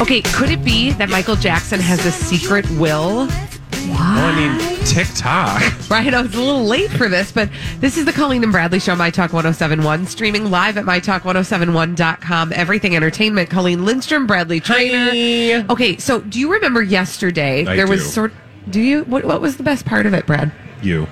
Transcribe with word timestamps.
Okay, 0.00 0.22
could 0.22 0.50
it 0.50 0.64
be 0.64 0.90
that 0.92 1.08
Michael 1.08 1.36
Jackson 1.36 1.80
has 1.80 2.04
a 2.04 2.10
secret 2.10 2.68
will? 2.72 3.26
Well, 3.88 3.96
I 4.00 4.34
mean, 4.36 4.84
TikTok. 4.86 5.62
Right, 5.90 6.12
I 6.12 6.22
was 6.22 6.34
a 6.34 6.40
little 6.40 6.64
late 6.64 6.90
for 6.90 7.08
this, 7.08 7.30
but 7.30 7.48
this 7.78 7.96
is 7.98 8.04
the 8.06 8.12
Colleen 8.12 8.42
and 8.42 8.50
Bradley 8.50 8.80
Show, 8.80 8.96
My 8.96 9.10
Talk 9.10 9.32
1071, 9.32 10.06
streaming 10.06 10.50
live 10.50 10.76
at 10.78 10.84
MyTalk1071.com. 10.84 12.52
Everything 12.54 12.96
Entertainment. 12.96 13.50
Colleen 13.50 13.84
Lindstrom, 13.84 14.26
Bradley 14.26 14.60
Traynor. 14.60 15.10
Hi. 15.10 15.66
Okay, 15.70 15.98
so 15.98 16.20
do 16.22 16.40
you 16.40 16.50
remember 16.52 16.82
yesterday? 16.82 17.66
I 17.66 17.76
there 17.76 17.86
was 17.86 18.02
do. 18.02 18.08
sort. 18.08 18.32
Do 18.70 18.80
you? 18.80 19.04
What, 19.04 19.24
what 19.24 19.40
was 19.40 19.58
the 19.58 19.62
best 19.62 19.84
part 19.84 20.06
of 20.06 20.14
it, 20.14 20.26
Brad? 20.26 20.50
You. 20.82 21.06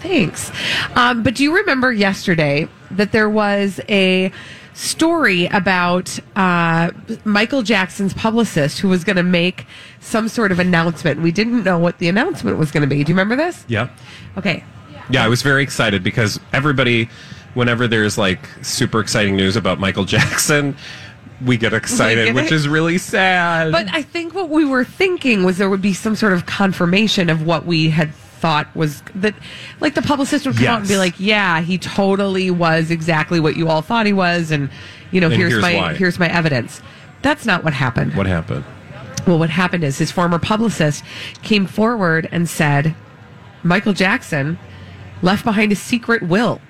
Thanks. 0.00 0.50
Um, 0.96 1.22
but 1.22 1.34
do 1.34 1.44
you 1.44 1.54
remember 1.56 1.92
yesterday 1.92 2.68
that 2.90 3.12
there 3.12 3.30
was 3.30 3.80
a 3.88 4.30
story 4.78 5.46
about 5.46 6.18
uh, 6.36 6.92
Michael 7.24 7.62
Jackson's 7.62 8.14
publicist 8.14 8.78
who 8.78 8.88
was 8.88 9.02
going 9.02 9.16
to 9.16 9.24
make 9.24 9.66
some 10.00 10.28
sort 10.28 10.52
of 10.52 10.60
announcement? 10.60 11.20
We 11.20 11.32
didn't 11.32 11.64
know 11.64 11.78
what 11.78 11.98
the 11.98 12.08
announcement 12.08 12.58
was 12.58 12.70
going 12.70 12.82
to 12.82 12.86
be. 12.86 13.02
Do 13.02 13.10
you 13.10 13.14
remember 13.14 13.36
this? 13.36 13.64
Yeah. 13.68 13.90
Okay. 14.36 14.64
Yeah, 15.10 15.24
I 15.24 15.28
was 15.28 15.42
very 15.42 15.62
excited 15.62 16.04
because 16.04 16.38
everybody, 16.52 17.08
whenever 17.54 17.88
there's 17.88 18.16
like 18.16 18.46
super 18.62 19.00
exciting 19.00 19.36
news 19.36 19.56
about 19.56 19.80
Michael 19.80 20.04
Jackson, 20.04 20.76
we 21.44 21.56
get 21.56 21.72
excited, 21.72 22.26
get 22.26 22.34
which 22.34 22.52
is 22.52 22.68
really 22.68 22.98
sad. 22.98 23.72
But 23.72 23.88
I 23.92 24.02
think 24.02 24.34
what 24.34 24.48
we 24.48 24.64
were 24.64 24.84
thinking 24.84 25.44
was 25.44 25.58
there 25.58 25.70
would 25.70 25.82
be 25.82 25.92
some 25.94 26.14
sort 26.14 26.32
of 26.32 26.46
confirmation 26.46 27.30
of 27.30 27.44
what 27.44 27.66
we 27.66 27.90
had 27.90 28.12
thought 28.38 28.74
was 28.74 29.02
that, 29.16 29.34
like 29.80 29.94
the 29.94 30.02
publicist 30.02 30.46
would 30.46 30.56
come 30.56 30.66
out 30.66 30.78
and 30.80 30.88
be 30.88 30.96
like, 30.96 31.14
"Yeah, 31.18 31.60
he 31.60 31.78
totally 31.78 32.50
was 32.50 32.90
exactly 32.90 33.40
what 33.40 33.56
you 33.56 33.68
all 33.68 33.82
thought 33.82 34.06
he 34.06 34.12
was," 34.12 34.50
and 34.50 34.70
you 35.10 35.20
know, 35.20 35.26
And 35.28 35.36
here's, 35.36 35.52
here's 35.52 35.62
my 35.62 35.74
why. 35.74 35.94
here's 35.94 36.18
my 36.18 36.28
evidence. 36.28 36.80
That's 37.22 37.44
not 37.44 37.64
what 37.64 37.72
happened. 37.74 38.14
what 38.14 38.26
happened? 38.26 38.64
Well, 39.26 39.38
what 39.38 39.50
happened 39.50 39.84
is 39.84 39.98
his 39.98 40.10
former 40.10 40.38
publicist 40.38 41.04
came 41.42 41.66
forward 41.66 42.28
and 42.32 42.48
said 42.48 42.94
Michael 43.62 43.92
Jackson 43.92 44.58
left 45.20 45.44
behind 45.44 45.72
a 45.72 45.76
secret 45.76 46.22
will, 46.22 46.60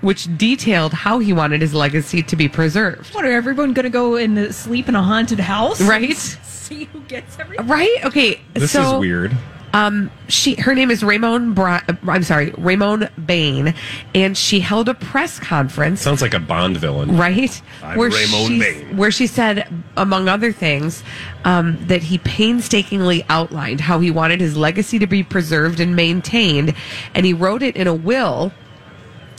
which 0.00 0.26
detailed 0.36 0.92
how 0.92 1.18
he 1.18 1.32
wanted 1.32 1.60
his 1.60 1.74
legacy 1.74 2.22
to 2.22 2.34
be 2.36 2.48
preserved. 2.48 3.14
What 3.14 3.24
are 3.24 3.32
everyone 3.32 3.74
going 3.74 3.84
to 3.84 3.90
go 3.90 4.16
and 4.16 4.52
sleep 4.54 4.88
in 4.88 4.94
a 4.96 5.02
haunted 5.02 5.38
house? 5.40 5.80
Right? 5.80 6.16
See 6.60 6.84
who 6.84 7.00
gets 7.02 7.38
everything. 7.38 7.66
Right? 7.66 8.04
Okay. 8.04 8.40
This 8.54 8.72
so, 8.72 8.94
is 8.94 9.00
weird. 9.00 9.36
Um, 9.72 10.10
she 10.28 10.56
her 10.56 10.74
name 10.74 10.90
is 10.90 11.02
Raymone. 11.02 11.54
Bra- 11.54 11.82
I'm 12.08 12.22
sorry, 12.24 12.50
Raymone 12.52 13.08
Bain, 13.24 13.74
and 14.14 14.36
she 14.36 14.60
held 14.60 14.88
a 14.88 14.94
press 14.94 15.38
conference. 15.38 16.00
Sounds 16.00 16.22
like 16.22 16.34
a 16.34 16.40
Bond 16.40 16.76
villain. 16.76 17.16
Right, 17.16 17.62
I'm 17.82 17.96
where 17.98 18.10
Raymone 18.10 18.48
she 18.48 18.58
Bain. 18.58 18.96
where 18.96 19.10
she 19.10 19.26
said, 19.26 19.72
among 19.96 20.28
other 20.28 20.52
things, 20.52 21.04
um, 21.44 21.78
that 21.86 22.02
he 22.02 22.18
painstakingly 22.18 23.24
outlined 23.28 23.80
how 23.80 24.00
he 24.00 24.10
wanted 24.10 24.40
his 24.40 24.56
legacy 24.56 24.98
to 24.98 25.06
be 25.06 25.22
preserved 25.22 25.78
and 25.78 25.94
maintained, 25.94 26.74
and 27.14 27.24
he 27.24 27.32
wrote 27.32 27.62
it 27.62 27.76
in 27.76 27.86
a 27.86 27.94
will 27.94 28.52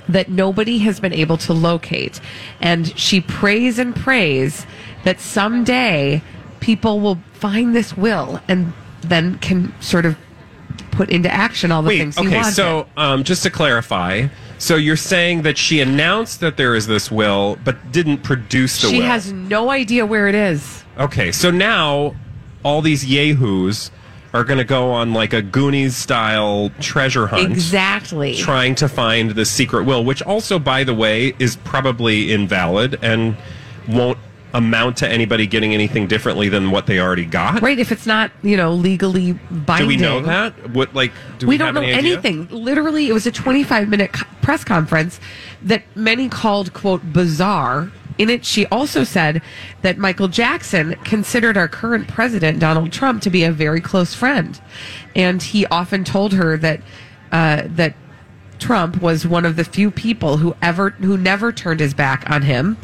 that 0.08 0.30
nobody 0.30 0.80
has 0.80 1.00
been 1.00 1.13
able 1.13 1.38
to 1.38 1.53
locate. 1.53 2.19
And 2.59 2.98
she 2.98 3.22
prays 3.22 3.80
and 3.80 3.96
prays 3.96 4.66
that 5.03 5.19
someday 5.19 6.22
people 6.59 7.00
will 7.00 7.19
find 7.34 7.75
this 7.75 7.96
will 7.98 8.40
and 8.48 8.74
then 9.01 9.38
can 9.39 9.73
sort 9.81 10.06
of 10.06 10.17
put 10.91 11.09
into 11.09 11.31
action 11.34 11.72
all 11.72 11.81
the 11.81 11.89
Wait, 11.89 12.00
things 12.00 12.17
he 12.17 12.28
okay, 12.28 12.38
wanted. 12.38 12.53
so 12.53 12.88
um, 12.97 13.23
just 13.23 13.44
to 13.44 13.50
clarify, 13.50 14.28
so 14.57 14.75
you're 14.75 14.95
saying 14.95 15.41
that 15.44 15.57
she 15.57 15.79
announced 15.79 16.39
that 16.41 16.57
there 16.57 16.75
is 16.75 16.88
this 16.88 17.09
will, 17.09 17.57
but 17.63 17.91
didn't 17.91 18.19
produce 18.19 18.81
the 18.81 18.89
she 18.89 19.00
will. 19.00 19.06
has 19.06 19.31
no 19.31 19.69
idea 19.72 20.06
where 20.06 20.28
it 20.28 20.35
is. 20.35 20.84
Okay, 20.97 21.31
so 21.31 21.50
now 21.50 22.16
all 22.63 22.81
these 22.81 23.06
yahoos 23.06 23.91
are 24.34 24.44
going 24.44 24.59
to 24.59 24.63
go 24.63 24.91
on 24.91 25.13
like 25.13 25.33
a 25.33 25.41
Goonies 25.41 25.95
style 25.95 26.72
treasure 26.79 27.28
hunt. 27.28 27.51
Exactly. 27.51 28.35
Trying 28.35 28.75
to 28.75 28.88
find 28.88 29.31
the 29.31 29.45
secret 29.45 29.83
will, 29.83 30.06
which 30.06 30.22
also, 30.22 30.57
by 30.57 30.83
the 30.83 30.94
way, 30.94 31.33
is 31.39 31.57
probably 31.57 32.31
invalid 32.31 32.97
and 33.01 33.35
won't 33.89 34.18
amount 34.53 34.97
to 34.97 35.07
anybody 35.07 35.47
getting 35.47 35.73
anything 35.73 36.07
differently 36.07 36.50
than 36.50 36.72
what 36.72 36.85
they 36.85 37.00
already 37.00 37.25
got. 37.25 37.62
Right, 37.62 37.79
if 37.79 37.91
it's 37.91 38.06
not, 38.06 38.31
you 38.44 38.57
know, 38.57 38.73
legally 38.73 39.34
binding. 39.34 39.85
Do 39.85 39.88
we 39.88 39.97
know 39.97 40.22
that? 40.22 40.72
What 40.72 40.94
like? 40.94 41.12
Do 41.38 41.47
we, 41.47 41.53
we, 41.53 41.57
don't 41.57 41.73
know 41.73 41.81
any 41.81 42.12
anything. 42.12 42.47
Literally, 42.50 43.07
it 43.07 43.13
was 43.13 43.25
a 43.25 43.31
25 43.31 43.89
minute 43.89 44.13
co- 44.13 44.28
press 44.41 44.63
conference 44.63 45.19
that 45.62 45.84
many 45.95 46.29
called, 46.29 46.73
quote, 46.73 47.13
bizarre. 47.13 47.91
In 48.17 48.29
it, 48.29 48.45
she 48.45 48.66
also 48.67 49.03
said 49.03 49.41
that 49.81 49.97
Michael 49.97 50.28
Jackson 50.28 50.95
considered 51.03 51.57
our 51.57 51.68
current 51.68 52.07
president, 52.07 52.59
Donald 52.59 52.91
Trump, 52.91 53.22
to 53.23 53.29
be 53.29 53.44
a 53.44 53.51
very 53.51 53.81
close 53.81 54.13
friend. 54.13 54.62
And 55.16 55.41
he 55.41 55.66
often 55.68 56.03
told 56.03 56.33
her 56.33 56.57
that, 56.57 56.81
uh, 57.31 57.63
that 57.68 57.95
Trump 58.62 59.02
was 59.02 59.28
one 59.28 59.44
of 59.46 59.58
the 59.58 59.64
few 59.66 59.92
people 59.92 60.38
who 60.38 60.56
ever, 60.62 60.92
who 60.92 61.18
never 61.18 61.52
turned 61.52 61.80
his 61.82 61.94
back 61.94 62.30
on 62.30 62.44
him 62.44 62.78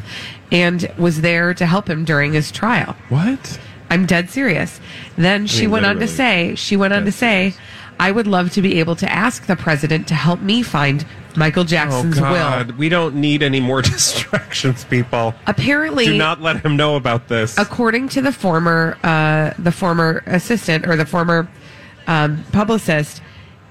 and 0.52 0.92
was 0.98 1.22
there 1.22 1.54
to 1.54 1.64
help 1.64 1.88
him 1.88 2.04
during 2.04 2.32
his 2.34 2.50
trial. 2.52 2.94
What? 3.08 3.58
I'm 3.88 4.04
dead 4.04 4.28
serious. 4.28 4.80
Then 5.16 5.46
she 5.46 5.62
mean, 5.62 5.70
went 5.70 5.86
on 5.86 5.98
to 6.00 6.06
say, 6.08 6.54
she 6.56 6.76
went 6.76 6.92
on 6.92 7.04
to 7.06 7.12
say, 7.12 7.54
I 8.00 8.10
would 8.10 8.26
love 8.26 8.52
to 8.52 8.62
be 8.62 8.78
able 8.80 8.96
to 8.96 9.10
ask 9.10 9.46
the 9.46 9.56
president 9.56 10.06
to 10.08 10.14
help 10.14 10.40
me 10.40 10.62
find 10.62 11.06
Michael 11.36 11.62
Oh 11.62 11.66
Jackson's 11.66 12.18
God, 12.18 12.68
will. 12.70 12.76
we 12.76 12.88
don't 12.88 13.14
need 13.14 13.42
any 13.42 13.60
more 13.60 13.80
distractions, 13.94 14.84
people. 14.84 15.34
Apparently, 15.46 16.04
Do 16.06 16.18
not 16.18 16.40
let 16.42 16.64
him 16.64 16.76
know 16.76 16.96
about 16.96 17.28
this. 17.28 17.56
according 17.56 18.08
to 18.10 18.20
the 18.20 18.32
former, 18.32 18.98
uh, 19.04 19.52
the 19.58 19.72
former 19.72 20.22
assistant 20.26 20.86
or 20.86 20.96
the 20.96 21.06
former 21.06 21.48
um, 22.06 22.44
publicist, 22.52 23.22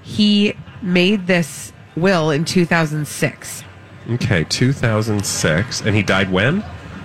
he 0.02 0.54
made 0.82 1.26
this 1.26 1.72
will 1.98 2.30
in 2.30 2.44
2006. 2.44 3.64
Okay, 4.10 4.44
2006, 4.44 5.80
and 5.82 5.94
he 5.94 6.02
died 6.02 6.30
when? 6.32 6.62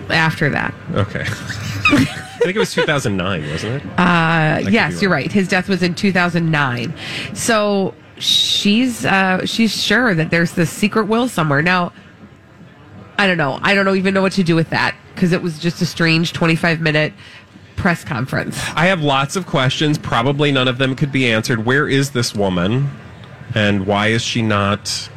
After 0.09 0.49
that, 0.49 0.73
Okay. 0.93 1.23
I 1.25 2.45
think 2.45 2.55
it 2.57 2.59
was 2.59 2.73
2009, 2.73 3.49
wasn't 3.49 3.83
it? 3.83 3.89
Uh, 3.97 4.59
yes, 4.69 5.01
you're 5.01 5.09
right. 5.11 5.31
His 5.31 5.47
death 5.47 5.69
was 5.69 5.81
in 5.81 5.95
2009. 5.95 6.93
So 7.33 7.93
she's 8.17 9.05
uh, 9.05 9.45
she's 9.45 9.71
sure 9.71 10.13
that 10.13 10.29
there's 10.29 10.51
this 10.51 10.69
secret 10.69 11.05
will 11.05 11.27
somewhere. 11.29 11.61
Now, 11.61 11.93
I 13.17 13.27
don't 13.27 13.37
know. 13.37 13.59
I 13.61 13.73
don't 13.75 13.85
know 13.85 13.95
even 13.95 14.13
know 14.13 14.21
what 14.21 14.33
to 14.33 14.43
do 14.43 14.55
with 14.55 14.69
that 14.71 14.95
because 15.15 15.31
it 15.31 15.41
was 15.41 15.57
just 15.57 15.81
a 15.81 15.85
strange 15.85 16.33
25 16.33 16.81
minute 16.81 17.13
press 17.77 18.03
conference. 18.03 18.57
I 18.75 18.85
have 18.87 19.01
lots 19.01 19.35
of 19.37 19.45
questions. 19.45 19.97
Probably 19.97 20.51
none 20.51 20.67
of 20.67 20.77
them 20.77 20.95
could 20.95 21.11
be 21.13 21.31
answered. 21.31 21.65
Where 21.65 21.87
is 21.87 22.11
this 22.11 22.33
woman, 22.35 22.89
and 23.55 23.85
why 23.85 24.07
is 24.07 24.21
she 24.21 24.41
not? 24.41 25.09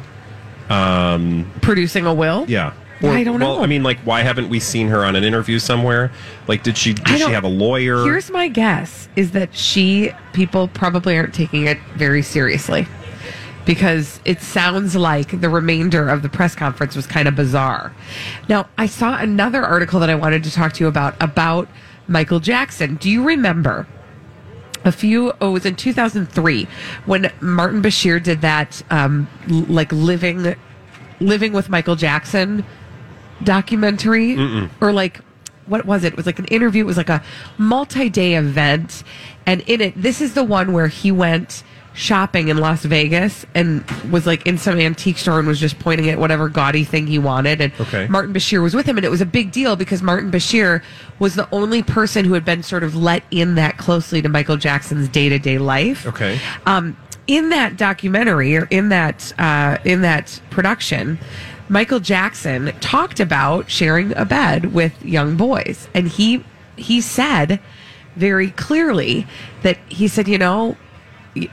Um, 0.69 1.51
Producing 1.61 2.05
a 2.05 2.13
will. 2.13 2.45
Yeah. 2.47 2.73
I 3.03 3.23
don't 3.23 3.39
know. 3.39 3.53
Well, 3.53 3.63
I 3.63 3.67
mean, 3.67 3.83
like, 3.83 3.99
why 3.99 4.21
haven't 4.23 4.49
we 4.49 4.59
seen 4.59 4.87
her 4.87 5.05
on 5.05 5.15
an 5.15 5.23
interview 5.23 5.59
somewhere? 5.59 6.11
Like, 6.47 6.63
did 6.63 6.77
she? 6.77 6.93
Did 6.93 7.19
she 7.19 7.29
have 7.31 7.43
a 7.43 7.49
lawyer? 7.49 8.03
Here's 8.03 8.31
my 8.31 8.47
guess: 8.47 9.07
is 9.15 9.31
that 9.31 9.55
she 9.55 10.11
people 10.33 10.67
probably 10.69 11.15
aren't 11.15 11.35
taking 11.35 11.67
it 11.67 11.77
very 11.95 12.23
seriously, 12.23 12.87
because 13.65 14.19
it 14.25 14.41
sounds 14.41 14.95
like 14.95 15.41
the 15.41 15.49
remainder 15.49 16.09
of 16.09 16.23
the 16.23 16.29
press 16.29 16.55
conference 16.55 16.95
was 16.95 17.05
kind 17.05 17.27
of 17.27 17.35
bizarre. 17.35 17.93
Now, 18.49 18.67
I 18.79 18.87
saw 18.87 19.19
another 19.19 19.63
article 19.63 19.99
that 19.99 20.09
I 20.09 20.15
wanted 20.15 20.43
to 20.45 20.51
talk 20.51 20.73
to 20.73 20.83
you 20.83 20.87
about 20.87 21.15
about 21.21 21.69
Michael 22.07 22.39
Jackson. 22.39 22.95
Do 22.95 23.11
you 23.11 23.23
remember? 23.23 23.85
A 24.85 24.91
few 24.91 25.31
oh 25.41 25.49
it 25.49 25.53
was 25.53 25.65
in 25.65 25.75
2003 25.75 26.67
when 27.05 27.31
martin 27.41 27.81
bashir 27.81 28.21
did 28.21 28.41
that 28.41 28.81
um 28.89 29.27
like 29.47 29.91
living 29.91 30.55
living 31.19 31.53
with 31.53 31.69
michael 31.69 31.95
jackson 31.95 32.63
documentary 33.43 34.35
or 34.81 34.91
like 34.93 35.21
what 35.67 35.85
was 35.85 36.03
it? 36.03 36.13
It 36.13 36.17
was 36.17 36.25
like 36.25 36.39
an 36.39 36.45
interview. 36.45 36.83
It 36.83 36.87
was 36.87 36.97
like 36.97 37.09
a 37.09 37.21
multi-day 37.57 38.35
event, 38.35 39.03
and 39.45 39.61
in 39.61 39.81
it, 39.81 39.93
this 40.01 40.21
is 40.21 40.33
the 40.33 40.43
one 40.43 40.73
where 40.73 40.87
he 40.87 41.11
went 41.11 41.63
shopping 41.93 42.49
in 42.49 42.57
Las 42.57 42.83
Vegas 42.85 43.43
and 43.55 43.83
was 44.11 44.27
like 44.27 44.45
in 44.45 44.55
some 44.59 44.79
antique 44.79 45.17
store 45.17 45.39
and 45.39 45.47
was 45.47 45.59
just 45.59 45.79
pointing 45.79 46.07
at 46.11 46.19
whatever 46.19 46.47
gaudy 46.47 46.83
thing 46.83 47.07
he 47.07 47.17
wanted. 47.17 47.59
And 47.59 47.73
Okay. 47.79 48.05
Martin 48.07 48.35
Bashir 48.35 48.61
was 48.61 48.75
with 48.75 48.85
him, 48.85 48.97
and 48.97 49.05
it 49.05 49.09
was 49.09 49.19
a 49.21 49.25
big 49.25 49.51
deal 49.51 49.75
because 49.75 50.03
Martin 50.03 50.29
Bashir 50.29 50.83
was 51.17 51.33
the 51.33 51.49
only 51.51 51.81
person 51.81 52.23
who 52.23 52.33
had 52.35 52.45
been 52.45 52.61
sort 52.61 52.83
of 52.83 52.95
let 52.95 53.23
in 53.31 53.55
that 53.55 53.77
closely 53.79 54.21
to 54.21 54.29
Michael 54.29 54.57
Jackson's 54.57 55.07
day-to-day 55.09 55.57
life 55.57 56.05
Okay. 56.05 56.39
um, 56.67 56.95
in 57.25 57.49
that 57.49 57.77
documentary 57.77 58.55
or 58.55 58.67
in 58.69 58.89
that 58.89 59.33
uh, 59.39 59.77
in 59.83 60.01
that 60.03 60.39
production, 60.51 61.17
Michael 61.69 61.99
Jackson 61.99 62.73
talked 62.79 63.19
about 63.19 63.69
sharing 63.69 64.15
a 64.15 64.25
bed 64.25 64.73
with 64.73 65.03
young 65.03 65.35
boys, 65.35 65.87
and 65.93 66.07
he 66.07 66.43
he 66.75 67.01
said 67.01 67.59
very 68.15 68.51
clearly 68.51 69.27
that 69.63 69.77
he 69.89 70.07
said, 70.07 70.27
you 70.27 70.37
know. 70.37 70.77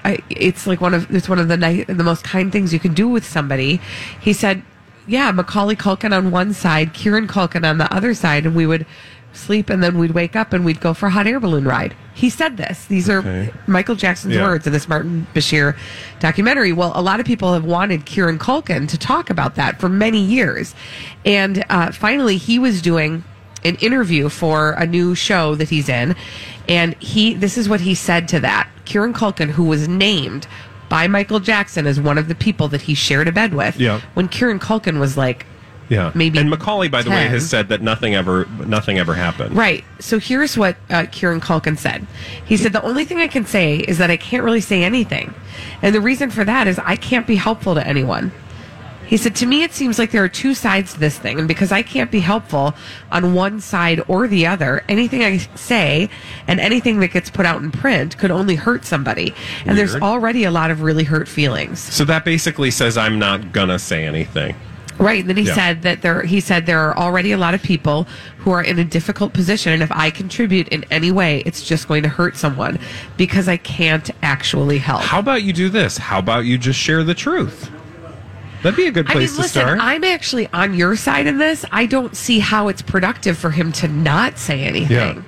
I, 0.02 0.20
it's 0.30 0.66
like 0.66 0.80
one 0.80 0.94
of 0.94 1.14
it's 1.14 1.28
one 1.28 1.38
of 1.38 1.48
the 1.48 1.58
ni- 1.58 1.84
the 1.84 2.04
most 2.04 2.24
kind 2.24 2.50
things 2.50 2.72
you 2.72 2.80
can 2.80 2.94
do 2.94 3.06
with 3.06 3.22
somebody. 3.22 3.82
He 4.18 4.32
said, 4.32 4.62
"Yeah, 5.06 5.30
Macaulay 5.30 5.76
Culkin 5.76 6.16
on 6.16 6.30
one 6.30 6.54
side, 6.54 6.94
Kieran 6.94 7.28
Culkin 7.28 7.68
on 7.68 7.76
the 7.76 7.92
other 7.94 8.14
side, 8.14 8.46
and 8.46 8.54
we 8.56 8.66
would 8.66 8.86
sleep, 9.36 9.68
and 9.70 9.82
then 9.82 9.98
we'd 9.98 10.12
wake 10.12 10.34
up 10.36 10.52
and 10.52 10.64
we'd 10.64 10.80
go 10.80 10.94
for 10.94 11.06
a 11.06 11.10
hot 11.10 11.26
air 11.26 11.40
balloon 11.40 11.64
ride." 11.64 11.94
He 12.14 12.30
said 12.30 12.56
this. 12.56 12.84
These 12.84 13.10
are 13.10 13.50
Michael 13.66 13.96
Jackson's 13.96 14.34
Yeah. 14.36 14.42
words 14.44 14.66
in 14.66 14.72
this 14.72 14.88
Martin 14.88 15.26
Bashir 15.34 15.76
documentary. 16.20 16.72
Well, 16.72 16.92
a 16.94 17.02
lot 17.02 17.18
of 17.18 17.26
people 17.26 17.52
have 17.54 17.64
wanted 17.64 18.04
Kieran 18.06 18.38
Culkin 18.38 18.86
to 18.88 18.96
talk 18.96 19.30
about 19.30 19.56
that 19.56 19.80
for 19.80 19.88
many 19.88 20.20
years. 20.20 20.74
And 21.24 21.64
uh, 21.68 21.90
finally, 21.90 22.36
he 22.36 22.58
was 22.58 22.80
doing 22.80 23.24
an 23.64 23.74
interview 23.76 24.28
for 24.28 24.72
a 24.72 24.86
new 24.86 25.14
show 25.16 25.54
that 25.56 25.70
he's 25.70 25.88
in. 25.88 26.14
And 26.68 26.94
he, 27.00 27.34
this 27.34 27.58
is 27.58 27.68
what 27.68 27.80
he 27.80 27.94
said 27.96 28.28
to 28.28 28.40
that. 28.40 28.68
Kieran 28.84 29.12
Culkin, 29.12 29.50
who 29.50 29.64
was 29.64 29.88
named 29.88 30.46
by 30.88 31.08
Michael 31.08 31.40
Jackson 31.40 31.86
as 31.86 31.98
one 32.00 32.16
of 32.18 32.28
the 32.28 32.34
people 32.36 32.68
that 32.68 32.82
he 32.82 32.94
shared 32.94 33.26
a 33.26 33.32
bed 33.32 33.54
with. 33.54 33.80
Yeah. 33.80 34.00
When 34.14 34.28
Kieran 34.28 34.60
Culkin 34.60 35.00
was 35.00 35.16
like, 35.16 35.46
Yeah. 35.88 36.12
maybe 36.14 36.38
And 36.38 36.48
Macaulay, 36.50 36.88
by 36.88 37.02
the 37.02 37.10
way, 37.10 37.28
has 37.28 37.48
said 37.48 37.68
that 37.68 37.82
nothing 37.82 38.14
ever 38.14 38.46
nothing 38.66 38.98
ever 38.98 39.14
happened. 39.14 39.56
Right. 39.56 39.84
So 40.00 40.18
here's 40.18 40.56
what 40.56 40.76
uh, 40.90 41.06
Kieran 41.10 41.40
Culkin 41.40 41.78
said. 41.78 42.06
He 42.44 42.56
said, 42.56 42.72
The 42.72 42.82
only 42.82 43.04
thing 43.04 43.18
I 43.18 43.28
can 43.28 43.44
say 43.44 43.76
is 43.76 43.98
that 43.98 44.10
I 44.10 44.16
can't 44.16 44.44
really 44.44 44.60
say 44.60 44.82
anything. 44.82 45.34
And 45.82 45.94
the 45.94 46.00
reason 46.00 46.30
for 46.30 46.44
that 46.44 46.66
is 46.66 46.78
I 46.78 46.96
can't 46.96 47.26
be 47.26 47.36
helpful 47.36 47.74
to 47.74 47.86
anyone. 47.86 48.32
He 49.06 49.18
said, 49.18 49.36
To 49.36 49.46
me, 49.46 49.62
it 49.62 49.72
seems 49.72 49.98
like 49.98 50.10
there 50.10 50.24
are 50.24 50.28
two 50.28 50.54
sides 50.54 50.94
to 50.94 51.00
this 51.00 51.18
thing. 51.18 51.38
And 51.38 51.46
because 51.46 51.70
I 51.70 51.82
can't 51.82 52.10
be 52.10 52.20
helpful 52.20 52.74
on 53.12 53.34
one 53.34 53.60
side 53.60 54.02
or 54.08 54.26
the 54.26 54.46
other, 54.46 54.82
anything 54.88 55.22
I 55.22 55.38
say 55.54 56.08
and 56.48 56.58
anything 56.58 57.00
that 57.00 57.08
gets 57.08 57.30
put 57.30 57.44
out 57.44 57.62
in 57.62 57.70
print 57.70 58.16
could 58.16 58.30
only 58.30 58.54
hurt 58.54 58.84
somebody. 58.84 59.34
And 59.66 59.76
there's 59.76 59.94
already 59.96 60.44
a 60.44 60.50
lot 60.50 60.70
of 60.70 60.82
really 60.82 61.04
hurt 61.04 61.28
feelings. 61.28 61.80
So 61.80 62.04
that 62.06 62.24
basically 62.24 62.70
says 62.70 62.96
I'm 62.96 63.18
not 63.18 63.52
gonna 63.52 63.78
say 63.78 64.06
anything. 64.06 64.56
Right. 64.98 65.20
And 65.20 65.28
then 65.28 65.36
he 65.36 65.44
Yeah. 65.44 65.54
said 65.54 65.82
that 65.82 66.02
there 66.02 66.22
he 66.22 66.40
said 66.40 66.66
there 66.66 66.80
are 66.80 66.96
already 66.96 67.32
a 67.32 67.38
lot 67.38 67.54
of 67.54 67.62
people 67.62 68.06
who 68.38 68.50
are 68.52 68.62
in 68.62 68.78
a 68.78 68.84
difficult 68.84 69.32
position 69.32 69.72
and 69.72 69.82
if 69.82 69.90
I 69.92 70.10
contribute 70.10 70.68
in 70.68 70.84
any 70.90 71.10
way, 71.10 71.42
it's 71.44 71.62
just 71.62 71.88
going 71.88 72.02
to 72.04 72.08
hurt 72.08 72.36
someone 72.36 72.78
because 73.16 73.48
I 73.48 73.56
can't 73.56 74.10
actually 74.22 74.78
help. 74.78 75.02
How 75.02 75.18
about 75.18 75.42
you 75.42 75.52
do 75.52 75.68
this? 75.68 75.98
How 75.98 76.18
about 76.18 76.44
you 76.44 76.58
just 76.58 76.78
share 76.78 77.02
the 77.02 77.14
truth? 77.14 77.70
That'd 78.62 78.76
be 78.78 78.86
a 78.86 78.90
good 78.92 79.06
I 79.06 79.08
mean, 79.10 79.18
place 79.18 79.34
to 79.34 79.42
listen, 79.42 79.60
start. 79.62 79.78
I'm 79.80 80.04
actually 80.04 80.48
on 80.54 80.72
your 80.72 80.96
side 80.96 81.26
in 81.26 81.36
this. 81.36 81.66
I 81.70 81.84
don't 81.84 82.16
see 82.16 82.38
how 82.38 82.68
it's 82.68 82.80
productive 82.80 83.36
for 83.36 83.50
him 83.50 83.72
to 83.72 83.88
not 83.88 84.38
say 84.38 84.62
anything. 84.62 85.16
Yeah. 85.16 85.22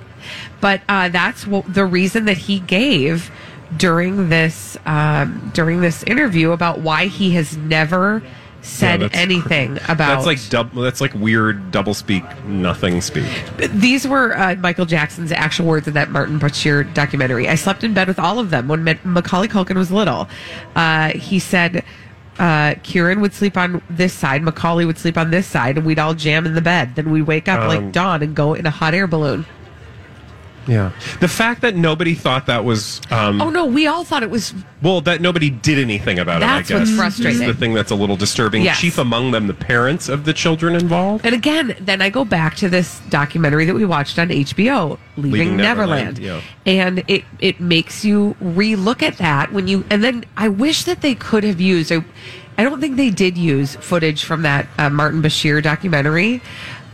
But 0.59 0.81
uh, 0.89 1.09
that's 1.09 1.45
what, 1.45 1.71
the 1.71 1.85
reason 1.85 2.25
that 2.25 2.37
he 2.37 2.59
gave 2.59 3.29
during 3.75 4.29
this 4.29 4.75
um, 4.85 5.51
during 5.53 5.81
this 5.81 6.01
interview 6.03 6.51
about 6.51 6.79
why 6.79 7.07
he 7.07 7.31
has 7.35 7.57
never 7.57 8.23
said 8.61 9.01
that's 9.01 9.15
anything 9.17 9.77
about 9.87 9.97
that's 9.97 10.25
like 10.25 10.49
dub, 10.49 10.73
that's 10.73 10.99
like 11.01 11.13
weird 11.13 11.71
double 11.71 11.93
speak, 11.93 12.23
nothing 12.45 13.01
speak. 13.01 13.25
These 13.71 14.07
were 14.07 14.37
uh, 14.37 14.55
Michael 14.55 14.85
Jackson's 14.85 15.31
actual 15.31 15.67
words 15.67 15.87
in 15.87 15.93
that 15.93 16.09
Martin 16.11 16.39
Bashir 16.39 16.91
documentary. 16.93 17.47
I 17.47 17.55
slept 17.55 17.83
in 17.83 17.93
bed 17.93 18.07
with 18.07 18.19
all 18.19 18.39
of 18.39 18.49
them 18.49 18.67
when 18.67 18.83
Ma- 18.83 18.93
Macaulay 19.03 19.47
Culkin 19.47 19.75
was 19.75 19.91
little. 19.91 20.27
Uh, 20.75 21.09
he 21.11 21.39
said 21.39 21.83
uh, 22.39 22.75
Kieran 22.83 23.21
would 23.21 23.33
sleep 23.33 23.57
on 23.57 23.81
this 23.89 24.13
side, 24.13 24.43
Macaulay 24.43 24.85
would 24.85 24.97
sleep 24.97 25.17
on 25.17 25.31
this 25.31 25.47
side, 25.47 25.77
and 25.77 25.85
we'd 25.85 25.97
all 25.99 26.13
jam 26.13 26.45
in 26.45 26.53
the 26.53 26.61
bed. 26.61 26.95
Then 26.95 27.09
we'd 27.11 27.23
wake 27.23 27.47
up 27.47 27.61
Um, 27.61 27.67
like 27.67 27.91
dawn 27.91 28.21
and 28.21 28.35
go 28.35 28.53
in 28.53 28.65
a 28.65 28.69
hot 28.69 28.93
air 28.93 29.07
balloon. 29.07 29.45
Yeah. 30.67 30.91
The 31.21 31.27
fact 31.27 31.61
that 31.61 31.75
nobody 31.75 32.13
thought 32.13 32.45
that 32.47 32.65
was 32.65 33.01
um, 33.09 33.41
Oh 33.41 33.49
no, 33.49 33.65
we 33.65 33.87
all 33.87 34.03
thought 34.03 34.23
it 34.23 34.29
was 34.29 34.53
well, 34.81 35.01
that 35.01 35.21
nobody 35.21 35.49
did 35.49 35.79
anything 35.79 36.19
about 36.19 36.41
That's 36.41 36.69
it. 36.69 36.75
I 36.75 36.79
what's 36.79 36.91
guess 36.91 36.99
frustrating. 36.99 37.41
Is 37.41 37.47
the 37.47 37.53
thing 37.53 37.73
that's 37.73 37.89
a 37.89 37.95
little 37.95 38.15
disturbing. 38.15 38.61
Yes. 38.61 38.79
Chief 38.79 38.97
among 38.97 39.31
them, 39.31 39.47
the 39.47 39.53
parents 39.53 40.07
of 40.07 40.25
the 40.25 40.33
children 40.33 40.75
involved. 40.75 41.25
And 41.25 41.33
again, 41.33 41.75
then 41.79 42.01
I 42.01 42.09
go 42.09 42.23
back 42.23 42.55
to 42.57 42.69
this 42.69 42.99
documentary 43.09 43.65
that 43.65 43.73
we 43.73 43.85
watched 43.85 44.19
on 44.19 44.29
HBO, 44.29 44.99
Leaving, 45.15 45.31
Leaving 45.31 45.57
Neverland. 45.57 46.19
Neverland, 46.19 46.43
And 46.65 47.03
it, 47.07 47.23
it 47.39 47.59
makes 47.59 48.05
you 48.05 48.35
relook 48.41 49.01
at 49.01 49.17
that 49.17 49.51
when 49.51 49.67
you, 49.67 49.83
and 49.89 50.03
then 50.03 50.25
I 50.35 50.49
wish 50.49 50.83
that 50.83 51.01
they 51.01 51.15
could 51.15 51.43
have 51.43 51.59
used, 51.59 51.91
I, 51.91 52.03
I 52.57 52.63
don't 52.63 52.79
think 52.79 52.97
they 52.97 53.09
did 53.09 53.37
use 53.37 53.75
footage 53.77 54.23
from 54.23 54.43
that 54.43 54.67
uh, 54.77 54.89
Martin 54.89 55.21
Bashir 55.23 55.61
documentary, 55.63 56.41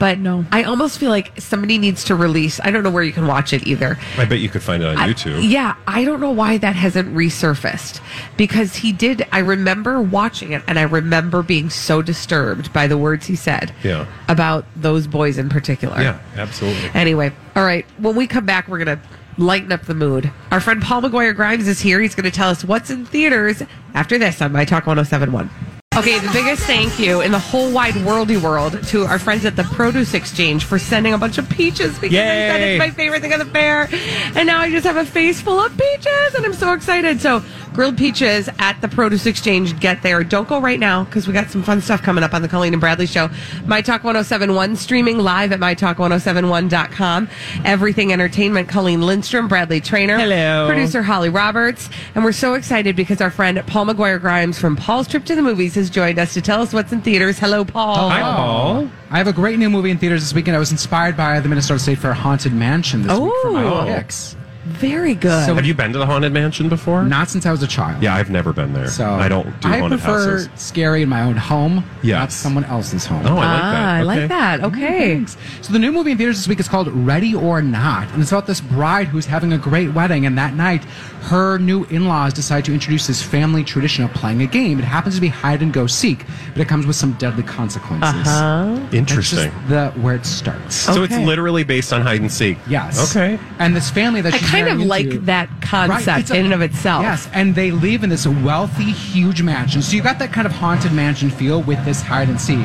but 0.04 0.20
No. 0.20 0.44
I 0.52 0.64
almost 0.64 1.00
feel 1.00 1.10
like 1.10 1.32
somebody 1.40 1.78
needs 1.78 2.04
to 2.06 2.16
release, 2.16 2.60
I 2.62 2.72
don't 2.72 2.84
know 2.84 2.90
where 2.92 3.04
you 3.04 3.14
can 3.14 3.26
watch 3.26 3.54
it 3.54 3.66
either. 3.66 3.98
I 4.18 4.26
bet 4.26 4.40
you 4.40 4.50
could 4.50 4.62
find 4.62 4.84
it 4.84 4.88
on 4.88 4.98
I- 4.98 5.08
YouTube. 5.08 5.50
yeah, 5.50 5.76
I 5.88 6.04
don't 6.04 6.20
know 6.20 6.32
why 6.32 6.58
that 6.58 6.76
hasn't 6.76 7.16
resurfaced 7.16 8.02
because 8.36 8.76
he 8.76 8.92
did. 8.92 9.26
I 9.32 9.40
remember 9.40 10.02
watching 10.02 10.52
it 10.52 10.62
and 10.68 10.78
I 10.78 10.82
remember 10.82 11.42
being 11.42 11.70
so 11.70 12.02
disturbed 12.02 12.74
by 12.74 12.86
the 12.88 12.98
words 12.98 13.28
he 13.28 13.36
said 13.38 13.72
Yeah. 13.82 14.06
about 14.28 14.66
those 14.76 15.08
boys 15.08 15.38
in 15.38 15.48
particular. 15.48 16.02
Yeah, 16.02 16.18
absolutely. 16.36 16.90
Anyway, 16.94 17.32
all 17.56 17.64
right. 17.64 17.86
When 17.98 18.16
we 18.18 18.28
come 18.28 18.46
back, 18.46 18.68
we're 18.68 18.84
going 18.84 18.98
to 19.00 19.04
lighten 19.38 19.72
up 19.72 19.84
the 19.86 19.96
mood. 19.96 20.30
Our 20.52 20.60
friend 20.60 20.82
Paul 20.82 21.02
McGuire 21.04 21.34
Grimes 21.36 21.68
is 21.68 21.80
here. 21.80 22.02
He's 22.02 22.14
going 22.14 22.26
to 22.26 22.32
tell 22.32 22.50
us 22.50 22.66
what's 22.66 22.90
in 22.90 23.06
theaters 23.06 23.64
after 23.94 24.18
this 24.18 24.42
on 24.42 24.52
My 24.52 24.66
Talk 24.66 24.86
1071. 24.86 25.50
Okay, 25.96 26.18
the 26.18 26.32
biggest 26.34 26.64
thank 26.64 26.98
you 26.98 27.22
in 27.22 27.32
the 27.32 27.38
whole 27.38 27.72
wide 27.72 27.94
worldy 27.94 28.42
world 28.42 28.82
to 28.88 29.04
our 29.06 29.20
friends 29.20 29.46
at 29.46 29.56
the 29.56 29.64
Produce 29.64 30.16
Exchange 30.16 30.66
for 30.66 30.80
sending 30.80 31.14
a 31.14 31.20
bunch 31.20 31.38
of 31.38 31.48
peaches 31.52 31.94
because 32.00 32.10
they 32.10 32.50
said 32.50 32.62
it's 32.62 32.80
my 32.80 32.90
favorite 32.90 33.22
thing 33.22 33.32
at 33.32 33.38
the 33.38 33.46
fair. 33.46 33.88
And 34.36 34.48
now 34.48 34.60
I 34.60 34.72
just 34.72 34.88
have 34.88 34.98
a 34.98 35.06
face 35.06 35.40
full 35.40 35.60
of 35.60 35.78
peaches 35.78 36.34
and 36.34 36.46
I'm 36.46 36.54
so 36.54 36.74
excited. 36.74 37.22
So, 37.22 37.44
grilled 37.74 37.98
peaches 37.98 38.50
at 38.58 38.82
the 38.82 38.88
Produce 38.88 39.28
Exchange. 39.28 39.80
Get 39.80 40.02
there. 40.02 40.24
Don't 40.24 40.48
go 40.48 40.60
right 40.60 40.80
now 40.80 41.04
because 41.04 41.28
we 41.28 41.34
got 41.34 41.52
some 41.52 41.62
fun 41.62 41.80
stuff 41.80 42.02
coming 42.02 42.24
up 42.24 42.34
on 42.34 42.42
the 42.42 42.48
Colleen 42.48 42.74
and 42.74 42.80
Bradley 42.80 43.06
Show. 43.06 43.30
My 43.68 43.82
Talk 43.82 44.04
1071 44.04 44.76
streaming 44.76 45.20
live 45.20 45.52
at 45.52 45.60
mytalk1071.com. 45.60 47.30
Everything 47.66 48.12
Entertainment. 48.12 48.68
Colleen 48.68 49.02
Lindstrom, 49.02 49.48
Bradley 49.48 49.80
Traynor. 49.80 50.18
Hello. 50.18 50.68
Producer 50.68 51.04
Holly 51.04 51.30
Roberts. 51.30 51.90
And 52.16 52.24
we're 52.24 52.32
so 52.32 52.56
excited 52.56 52.96
because 52.96 53.22
our 53.22 53.32
friend 53.32 53.62
Paul 53.68 53.86
McGuire 53.86 54.20
Grimes 54.20 54.58
from 54.58 54.76
Paul's 54.76 55.08
Trip 55.08 55.24
to 55.26 55.36
the 55.36 55.44
Movies 55.44 55.78
has 55.84 55.90
joined 55.90 56.18
us 56.18 56.34
to 56.34 56.42
tell 56.42 56.62
us 56.62 56.74
what's 56.74 56.92
in 56.92 57.02
theaters. 57.02 57.38
Hello, 57.38 57.64
Paul. 57.66 58.10
Hi, 58.10 58.22
Paul. 58.22 58.90
I 59.12 59.18
have 59.18 59.28
a 59.28 59.34
great 59.34 59.60
new 59.60 59.70
movie 59.70 59.92
in 59.92 59.98
theaters 59.98 60.22
this 60.22 60.34
weekend. 60.34 60.56
I 60.56 60.60
was 60.60 60.72
inspired 60.72 61.16
by 61.18 61.40
the 61.42 61.50
Minnesota 61.50 61.80
State 61.80 62.00
Fair 62.00 62.14
Haunted 62.14 62.54
Mansion 62.54 63.04
this 63.04 63.20
week 63.20 63.34
for 63.42 63.52
my 63.52 63.64
Oh. 63.64 63.86
picks. 63.86 64.36
Very 64.66 65.14
good. 65.16 65.46
So- 65.46 65.56
Have 65.56 65.66
you 65.66 65.74
been 65.74 65.92
to 65.94 66.00
the 66.00 66.06
Haunted 66.06 66.32
Mansion 66.32 66.70
before? 66.70 67.04
Not 67.04 67.30
since 67.30 67.46
I 67.46 67.52
was 67.52 67.62
a 67.64 67.68
child. 67.68 68.02
Yeah, 68.02 68.16
I've 68.16 68.30
never 68.30 68.54
been 68.54 68.74
there. 68.74 68.88
So 68.88 69.10
I 69.12 69.28
don't 69.28 69.46
do 69.62 69.68
I 69.68 69.80
haunted 69.80 70.00
prefer 70.00 70.32
houses. 70.44 70.50
scary 70.56 71.02
in 71.02 71.10
my 71.10 71.22
own 71.22 71.36
home, 71.36 71.84
Yes. 72.02 72.20
not 72.20 72.32
someone 72.32 72.64
else's 72.66 73.06
home. 73.06 73.26
Oh, 73.26 73.38
I 73.38 73.42
like 73.42 73.50
ah, 73.50 73.72
that. 73.72 73.86
I 74.00 74.02
like 74.04 74.18
Okay. 74.20 74.28
that. 74.28 74.64
Okay. 74.64 75.14
Thanks. 75.16 75.38
So 75.62 75.74
the 75.74 75.80
new 75.80 75.92
movie 75.92 76.12
in 76.12 76.18
theaters 76.18 76.38
this 76.38 76.48
week 76.48 76.60
is 76.62 76.68
called 76.70 76.88
Ready 76.90 77.36
or 77.36 77.62
Not, 77.62 78.10
and 78.14 78.22
it's 78.22 78.32
about 78.32 78.48
this 78.48 78.62
bride 78.62 79.08
who's 79.08 79.26
having 79.26 79.52
a 79.54 79.58
great 79.58 79.94
wedding, 79.94 80.26
and 80.26 80.38
that 80.38 80.54
night 80.56 80.86
her 81.24 81.58
new 81.58 81.86
in-laws 81.86 82.34
decide 82.34 82.66
to 82.66 82.74
introduce 82.74 83.08
this 83.08 83.22
family 83.22 83.64
tradition 83.64 84.04
of 84.04 84.14
playing 84.14 84.42
a 84.42 84.46
game. 84.48 84.78
It 84.80 84.84
happens 84.86 85.16
to 85.16 85.22
be 85.22 85.30
hide 85.30 85.62
and 85.62 85.72
go 85.74 85.88
seek, 85.88 86.26
but 86.54 86.62
it 86.62 86.68
comes 86.68 86.86
with 86.86 86.96
some 86.98 87.14
deadly 87.14 87.44
consequences. 87.44 88.28
Uh-huh. 88.28 88.76
That's 88.84 88.94
Interesting. 88.94 89.52
just 89.52 89.70
the 89.70 89.92
where 90.02 90.16
it 90.16 90.26
starts. 90.26 90.76
So 90.76 91.04
it's 91.04 91.14
Okay. 91.14 91.26
literally 91.26 91.64
based 91.64 91.94
on 91.94 92.02
hide 92.02 92.20
and 92.22 92.32
seek. 92.32 92.58
Yes. 92.68 93.16
Okay. 93.16 93.40
And 93.60 93.74
this 93.76 93.90
family 93.90 94.22
that 94.22 94.34
she's 94.34 94.53
kind 94.54 94.68
of 94.70 94.80
like 94.88 95.06
into- 95.06 95.20
that 95.26 95.50
concept 95.62 96.08
Right, 96.08 96.30
a- 96.32 96.36
in 96.36 96.46
and 96.46 96.54
of 96.54 96.62
itself. 96.62 97.04
Yes, 97.04 97.28
and 97.34 97.56
they 97.56 97.72
live 97.72 98.04
in 98.04 98.10
this 98.10 98.26
wealthy, 98.28 98.86
huge 98.92 99.42
mansion. 99.42 99.82
So 99.82 99.96
you 99.96 100.02
got 100.02 100.20
that 100.20 100.32
kind 100.34 100.46
of 100.46 100.54
haunted 100.54 100.92
mansion 100.94 101.30
feel 101.30 101.62
with 101.64 101.84
this 101.86 102.02
hide 102.02 102.30
and 102.30 102.40
seek. 102.40 102.58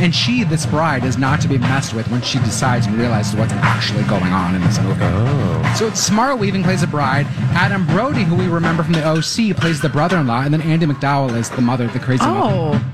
And 0.00 0.14
she, 0.14 0.44
this 0.44 0.66
bride, 0.66 1.04
is 1.04 1.18
not 1.18 1.40
to 1.42 1.48
be 1.48 1.58
messed 1.58 1.94
with 1.94 2.08
when 2.10 2.22
she 2.22 2.38
decides 2.38 2.86
and 2.86 2.96
realizes 2.96 3.34
what's 3.36 3.52
actually 3.52 4.04
going 4.04 4.32
on 4.32 4.54
in 4.54 4.60
this 4.62 4.78
movie. 4.80 5.00
Oh. 5.02 5.74
So 5.78 5.86
it's 5.88 6.00
Samara 6.00 6.36
Weaving 6.36 6.62
plays 6.62 6.82
a 6.82 6.86
bride. 6.86 7.26
Adam 7.54 7.86
Brody, 7.86 8.24
who 8.24 8.34
we 8.34 8.46
remember 8.48 8.82
from 8.82 8.92
the 8.94 9.04
OC, 9.06 9.56
plays 9.56 9.80
the 9.80 9.88
brother-in-law, 9.88 10.42
and 10.42 10.52
then 10.54 10.60
Andie 10.62 10.86
MacDowell 10.86 11.36
is 11.36 11.50
the 11.50 11.60
mother, 11.62 11.86
the 11.88 11.98
crazy 11.98 12.24
mother. 12.24 12.40
Oh. 12.80 12.84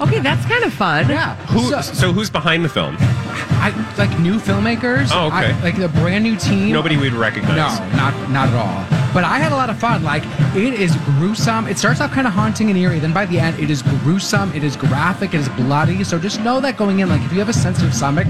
Okay, 0.00 0.18
that's 0.20 0.44
kind 0.46 0.64
of 0.64 0.72
fun. 0.72 1.08
Yeah. 1.08 1.36
Who, 1.46 1.70
So, 1.70 1.80
so 1.80 2.12
who's 2.12 2.28
behind 2.28 2.64
the 2.64 2.68
film? 2.68 2.96
I, 3.00 3.70
like 3.96 4.18
new 4.18 4.34
filmmakers. 4.38 5.08
Oh, 5.12 5.26
okay. 5.28 5.52
I- 5.52 5.60
like 5.62 5.76
the 5.78 5.88
brand 5.88 6.24
new 6.24 6.36
team. 6.36 6.72
Nobody 6.72 6.96
we'd 6.96 7.12
recognize. 7.12 7.56
No, 7.56 7.96
not 7.96 8.30
not 8.30 8.48
at 8.48 8.54
all. 8.54 9.00
But 9.14 9.22
I 9.22 9.38
had 9.38 9.52
a 9.52 9.56
lot 9.56 9.70
of 9.70 9.78
fun. 9.78 10.02
Like 10.02 10.24
it 10.56 10.74
is 10.74 10.96
gruesome. 11.18 11.68
It 11.68 11.78
starts 11.78 12.00
out 12.00 12.10
kind 12.10 12.26
of 12.26 12.32
haunting 12.32 12.68
and 12.70 12.78
eerie. 12.78 12.98
Then 12.98 13.12
by 13.12 13.24
the 13.26 13.38
end, 13.38 13.58
it 13.60 13.70
is 13.70 13.80
gruesome. 13.82 14.52
It 14.52 14.64
is 14.64 14.76
graphic. 14.76 15.32
It 15.34 15.40
is 15.40 15.48
bloody. 15.50 16.02
So 16.04 16.18
just 16.18 16.40
know 16.40 16.60
that 16.60 16.76
going 16.76 16.98
in, 17.00 17.08
like 17.08 17.22
if 17.22 17.32
you 17.32 17.38
have 17.38 17.48
a 17.48 17.52
sensitive 17.52 17.94
stomach, 17.94 18.26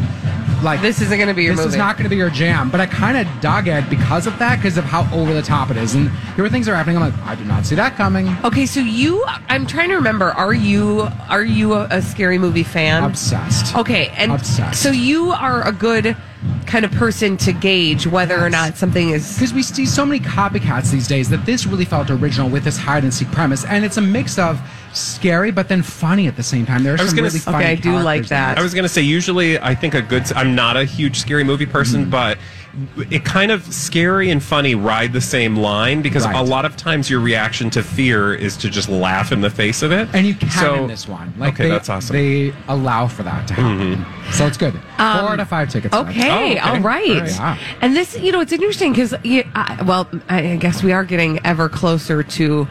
like 0.65 0.81
This 0.81 1.01
isn't 1.01 1.17
going 1.17 1.29
to 1.29 1.35
be 1.35 1.45
your 1.45 1.55
this 1.55 1.65
movie. 1.67 1.75
is 1.75 1.79
not 1.79 1.97
going 1.97 2.05
to 2.05 2.11
be 2.11 2.17
your 2.17 2.31
jam. 2.31 2.71
But 2.71 2.81
I 2.81 2.87
kind 2.87 3.17
of 3.17 3.41
dug 3.41 3.69
it 3.69 3.89
because 3.89 4.27
of 4.27 4.39
that, 4.39 4.57
because 4.57 4.77
of 4.77 4.85
how 4.85 5.09
over 5.17 5.33
the 5.33 5.43
top 5.43 5.71
it 5.71 5.77
is. 5.77 5.95
And 5.95 6.11
here 6.35 6.43
were 6.45 6.51
things 6.51 6.67
that 6.67 6.73
are 6.73 6.77
happening. 6.77 6.97
I'm 6.97 7.11
like, 7.13 7.21
I 7.27 7.35
did 7.35 7.47
not 7.47 7.67
see 7.67 7.75
that 7.77 7.95
coming. 7.97 8.29
Okay, 8.45 8.67
so 8.67 8.81
you, 8.81 9.23
I'm 9.49 9.67
trying 9.67 9.91
to 9.91 9.95
remember. 9.97 10.31
Are 10.33 10.55
you 10.55 11.09
are 11.29 11.45
you 11.45 11.75
a, 11.75 11.87
a 11.91 12.03
scary 12.03 12.39
movie 12.39 12.63
fan? 12.65 13.05
Obsessed. 13.05 13.77
Okay, 13.77 14.09
and 14.17 14.33
Obsessed. 14.33 14.83
so 14.83 14.91
you 14.91 15.31
are 15.31 15.67
a 15.67 15.73
good 15.73 16.17
kind 16.67 16.85
of 16.85 16.91
person 16.93 17.37
to 17.39 17.53
gauge 17.53 18.07
whether 18.07 18.39
or 18.39 18.51
not 18.51 18.77
something 18.77 19.11
is. 19.11 19.35
because 19.35 19.55
we 19.55 19.63
see 19.63 19.87
so 19.87 20.05
many 20.05 20.21
copycats 20.21 20.91
these 20.91 21.09
days 21.09 21.31
that 21.31 21.47
this 21.47 21.67
really 21.67 21.85
felt 21.87 22.11
original 22.11 22.51
with 22.51 22.65
this 22.65 22.77
hide 22.77 23.03
and 23.05 23.15
seek 23.15 23.31
premise, 23.33 23.65
and 23.65 23.85
it's 23.85 23.97
a 23.97 24.01
mix 24.03 24.39
of 24.39 24.61
scary 24.95 25.51
but 25.51 25.69
then 25.69 25.83
funny 25.83 26.27
at 26.27 26.37
the 26.37 26.43
same 26.43 26.65
time. 26.67 26.83
There's 26.85 27.01
I 27.01 27.03
was 27.05 27.11
some 27.11 27.17
gonna 27.17 27.29
really 27.29 27.39
s- 27.39 27.45
funny 27.45 27.57
Okay, 27.65 27.73
I 27.73 27.75
do 27.75 27.93
like 27.93 28.05
characters 28.05 28.31
in 28.31 28.37
that. 28.37 28.59
I 28.59 28.63
was 28.63 28.75
going 28.75 28.85
to 28.85 28.89
say, 28.89 29.03
usually, 29.03 29.59
I 29.59 29.75
think 29.75 29.95
a 29.95 30.03
good. 30.03 30.31
I'm 30.35 30.55
not 30.55 30.77
a 30.77 30.85
huge 30.85 31.19
scary 31.19 31.45
movie 31.45 31.67
person, 31.67 32.03
Mm-hmm. 32.03 32.11
but 32.11 32.39
it 33.09 33.25
kind 33.25 33.53
of 33.53 33.63
scary 33.73 34.31
and 34.31 34.43
funny 34.43 34.75
ride 34.75 35.13
the 35.13 35.21
same 35.21 35.55
line 35.55 36.03
because 36.03 36.25
Right. 36.27 36.35
a 36.35 36.43
lot 36.43 36.65
of 36.65 36.77
times 36.77 37.09
your 37.09 37.21
reaction 37.21 37.71
to 37.71 37.85
fear 37.85 38.35
is 38.35 38.57
to 38.57 38.69
just 38.69 38.89
laugh 38.89 39.31
in 39.31 39.41
the 39.43 39.51
face 39.51 39.83
of 39.83 39.93
it. 39.93 40.09
And 40.13 40.27
you 40.27 40.35
can 40.35 40.51
so, 40.51 40.75
in 40.83 40.89
this 40.89 41.07
one. 41.07 41.33
Like 41.39 41.55
okay, 41.55 41.65
they, 41.65 41.69
that's 41.71 41.89
awesome. 41.89 42.17
Mm-hmm. 42.17 42.57
They 42.59 42.73
allow 42.73 43.07
for 43.07 43.23
that 43.23 43.47
to 43.49 43.55
happen. 43.55 44.05
So 44.33 44.47
it's 44.49 44.57
good. 44.57 44.73
Four 44.73 44.81
out 44.99 45.39
of 45.39 45.49
five 45.49 45.69
tickets. 45.71 45.95
left. 45.95 46.11
Okay, 46.11 46.29
Oh, 46.31 46.35
okay. 46.51 46.59
all 46.59 46.81
right. 46.81 47.07
Yeah. 47.27 47.59
And 47.81 47.95
this, 47.95 48.19
you 48.19 48.33
know, 48.33 48.41
it's 48.41 48.53
interesting 48.53 48.91
because, 48.93 49.15
well, 49.85 50.09
I 50.29 50.57
guess 50.57 50.83
we 50.83 50.93
are 50.93 51.05
getting 51.05 51.39
ever 51.47 51.69
closer 51.69 52.25
to 52.25 52.67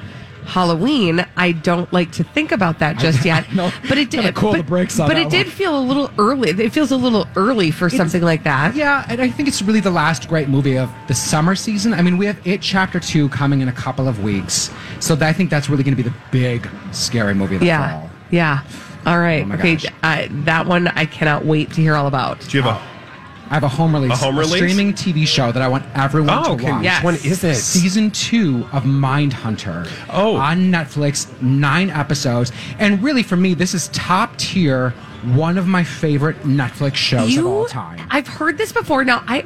Halloween. 0.46 1.26
I 1.38 1.52
don't 1.52 1.92
like 1.94 2.12
to 2.14 2.24
think 2.24 2.52
about 2.52 2.80
that 2.80 2.98
just 2.98 3.26
yet. 3.26 3.52
know. 3.54 3.72
But 3.88 3.98
it 3.98 4.10
did. 4.10 4.34
cool 4.36 4.52
but, 4.52 4.58
the 4.58 4.64
brakes 4.64 5.00
on 5.00 5.08
but 5.08 5.16
that 5.16 5.28
it 5.28 5.30
did 5.30 5.48
feel 5.52 5.78
a 5.78 5.82
little 5.82 6.12
early. 6.18 6.50
It 6.50 6.72
feels 6.72 6.92
a 6.92 6.98
little 6.98 7.28
early 7.36 7.72
for 7.72 7.90
something 7.90 8.22
like 8.22 8.44
that. 8.44 8.76
Yeah, 8.76 9.06
and 9.10 9.22
I 9.22 9.30
think 9.30 9.48
it's 9.48 9.62
really 9.62 9.80
the 9.80 9.92
last 9.92 10.28
great 10.28 10.50
movie 10.50 10.78
of 10.78 10.92
the 11.08 11.14
summer 11.14 11.56
season. 11.56 11.94
I 11.94 12.02
mean, 12.02 12.18
we 12.18 12.26
have 12.26 12.40
It 12.46 12.62
Chapter 12.62 13.00
2 13.00 13.30
coming 13.30 13.62
in 13.62 13.68
a 13.68 13.74
couple 13.74 14.08
of 14.08 14.24
weeks. 14.24 14.70
So 15.00 15.18
I 15.20 15.34
think 15.34 15.50
that's 15.50 15.70
really 15.70 15.84
going 15.84 15.96
to 15.96 16.02
be 16.04 16.08
the 16.08 16.16
big 16.32 16.68
scary 16.92 17.34
movie 17.34 17.56
of 17.56 17.62
the 17.62 17.68
Yeah. 17.68 18.00
fall. 18.02 18.10
Yeah. 18.30 18.64
All 19.06 19.20
right. 19.20 19.44
Oh 19.44 19.48
my 19.48 19.56
okay. 19.56 19.76
gosh. 19.76 19.86
Uh, 20.02 20.28
that 20.46 20.66
one 20.66 20.88
I 20.88 21.06
cannot 21.06 21.46
wait 21.46 21.72
to 21.74 21.82
hear 21.82 21.96
all 21.96 22.08
about. 22.08 22.40
Do 22.42 22.58
you 22.58 22.64
have 22.64 22.82
I 23.50 23.56
have 23.56 23.64
a 23.64 23.68
home 23.70 23.94
release. 23.94 24.12
A 24.14 24.16
home 24.16 24.38
release? 24.40 24.56
streaming 24.56 24.94
TV 24.94 25.28
show 25.28 25.52
that 25.52 25.62
I 25.62 25.68
want 25.68 25.86
everyone 25.96 26.38
Oh, 26.40 26.44
to 26.44 26.50
okay. 26.52 26.72
watch. 26.72 26.84
Yes. 26.84 27.04
Which 27.04 27.22
one 27.24 27.32
is 27.32 27.44
it? 27.44 27.56
Season 27.56 28.10
two 28.12 28.68
of 28.72 28.84
Mindhunter. 28.84 29.88
Oh. 30.10 30.36
On 30.38 30.72
Netflix, 30.72 31.30
nine 31.42 31.90
episodes. 31.90 32.52
And 32.80 33.04
really, 33.04 33.22
for 33.24 33.36
me, 33.36 33.54
this 33.54 33.74
is 33.74 33.90
top 33.90 34.36
tier, 34.38 34.92
one 35.36 35.58
of 35.58 35.68
my 35.68 35.84
favorite 35.84 36.38
Netflix 36.44 36.96
shows 36.96 37.38
of 37.38 37.46
all 37.46 37.66
time. 37.66 38.00
I've 38.10 38.28
heard 38.28 38.58
this 38.58 38.72
before. 38.72 39.04
Now, 39.04 39.24
I 39.28 39.46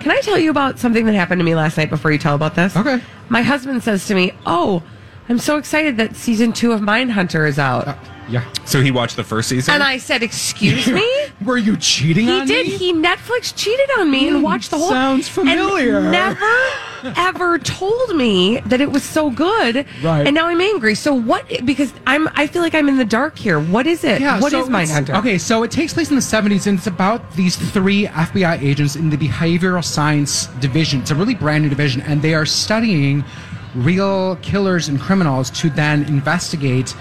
can 0.00 0.10
I 0.10 0.20
tell 0.20 0.38
you 0.38 0.50
about 0.50 0.78
something 0.78 1.06
that 1.06 1.14
happened 1.14 1.40
to 1.40 1.44
me 1.44 1.54
last 1.54 1.76
night 1.78 1.88
before 1.90 2.12
you 2.12 2.18
tell 2.18 2.34
about 2.34 2.54
this? 2.54 2.76
Okay. 2.76 3.00
My 3.28 3.42
husband 3.42 3.82
says 3.82 4.06
to 4.08 4.14
me, 4.14 4.32
"Oh, 4.44 4.82
I'm 5.28 5.38
so 5.38 5.56
excited 5.58 5.96
that 5.98 6.16
season 6.16 6.52
two 6.52 6.72
of 6.72 6.80
Mindhunter 6.80 7.48
is 7.48 7.58
out." 7.58 7.88
Uh, 7.88 7.94
yeah. 8.28 8.44
So 8.64 8.80
he 8.82 8.90
watched 8.90 9.14
the 9.16 9.22
first 9.24 9.48
season? 9.48 9.74
and 9.74 9.82
I 9.82 9.98
said, 9.98 10.22
"Excuse 10.22 10.86
me." 10.88 11.08
Were 11.44 11.58
you 11.58 11.76
cheating 11.76 12.26
He 12.26 12.40
on 12.40 12.46
did. 12.46 12.66
me? 12.66 12.76
He 12.76 12.92
Netflix 12.92 13.54
cheated 13.54 13.88
on 13.98 14.10
me 14.10 14.26
and 14.28 14.38
Hmm, 14.38 14.42
watched 14.42 14.70
the 14.70 14.78
whole. 14.78 14.88
sounds 14.88 15.28
familiar. 15.28 15.98
And 15.98 16.10
never, 16.10 16.46
ever 17.16 17.58
told 17.58 18.16
me 18.16 18.58
that 18.66 18.80
it 18.80 18.90
was 18.90 19.02
so 19.04 19.30
good. 19.30 19.86
Right. 20.02 20.26
And 20.26 20.34
now 20.34 20.46
I'm 20.48 20.60
angry. 20.60 20.94
So 20.96 21.14
what? 21.14 21.46
Because 21.64 21.92
I'm. 22.06 22.28
I 22.34 22.46
feel 22.46 22.62
like 22.62 22.74
I'm 22.74 22.88
in 22.88 22.96
the 22.96 23.04
dark 23.04 23.38
here. 23.38 23.60
What 23.60 23.86
is 23.86 24.02
it? 24.02 24.20
What 24.22 24.50
so 24.50 24.62
is 24.62 24.68
Mindhunter? 24.68 25.16
Okay, 25.18 25.38
so 25.38 25.62
it 25.62 25.70
takes 25.70 25.92
place 25.94 26.08
in 26.10 26.16
the 26.16 26.22
70s, 26.22 26.66
and 26.66 26.78
it's 26.78 26.86
about 26.88 27.32
these 27.36 27.54
three 27.56 28.06
FBI 28.06 28.60
agents 28.62 28.96
in 28.96 29.10
the 29.10 29.16
behavioral 29.16 29.84
science 29.84 30.46
division. 30.60 31.00
It's 31.02 31.10
a 31.12 31.14
really 31.14 31.34
brand 31.34 31.62
new 31.64 31.68
division, 31.70 32.00
and 32.02 32.22
they 32.22 32.34
are 32.34 32.46
studying 32.46 33.24
real 33.76 34.36
killers 34.36 34.88
and 34.88 35.00
criminals 35.00 35.50
to 35.50 35.70
then 35.70 36.04
investigate 36.04 36.94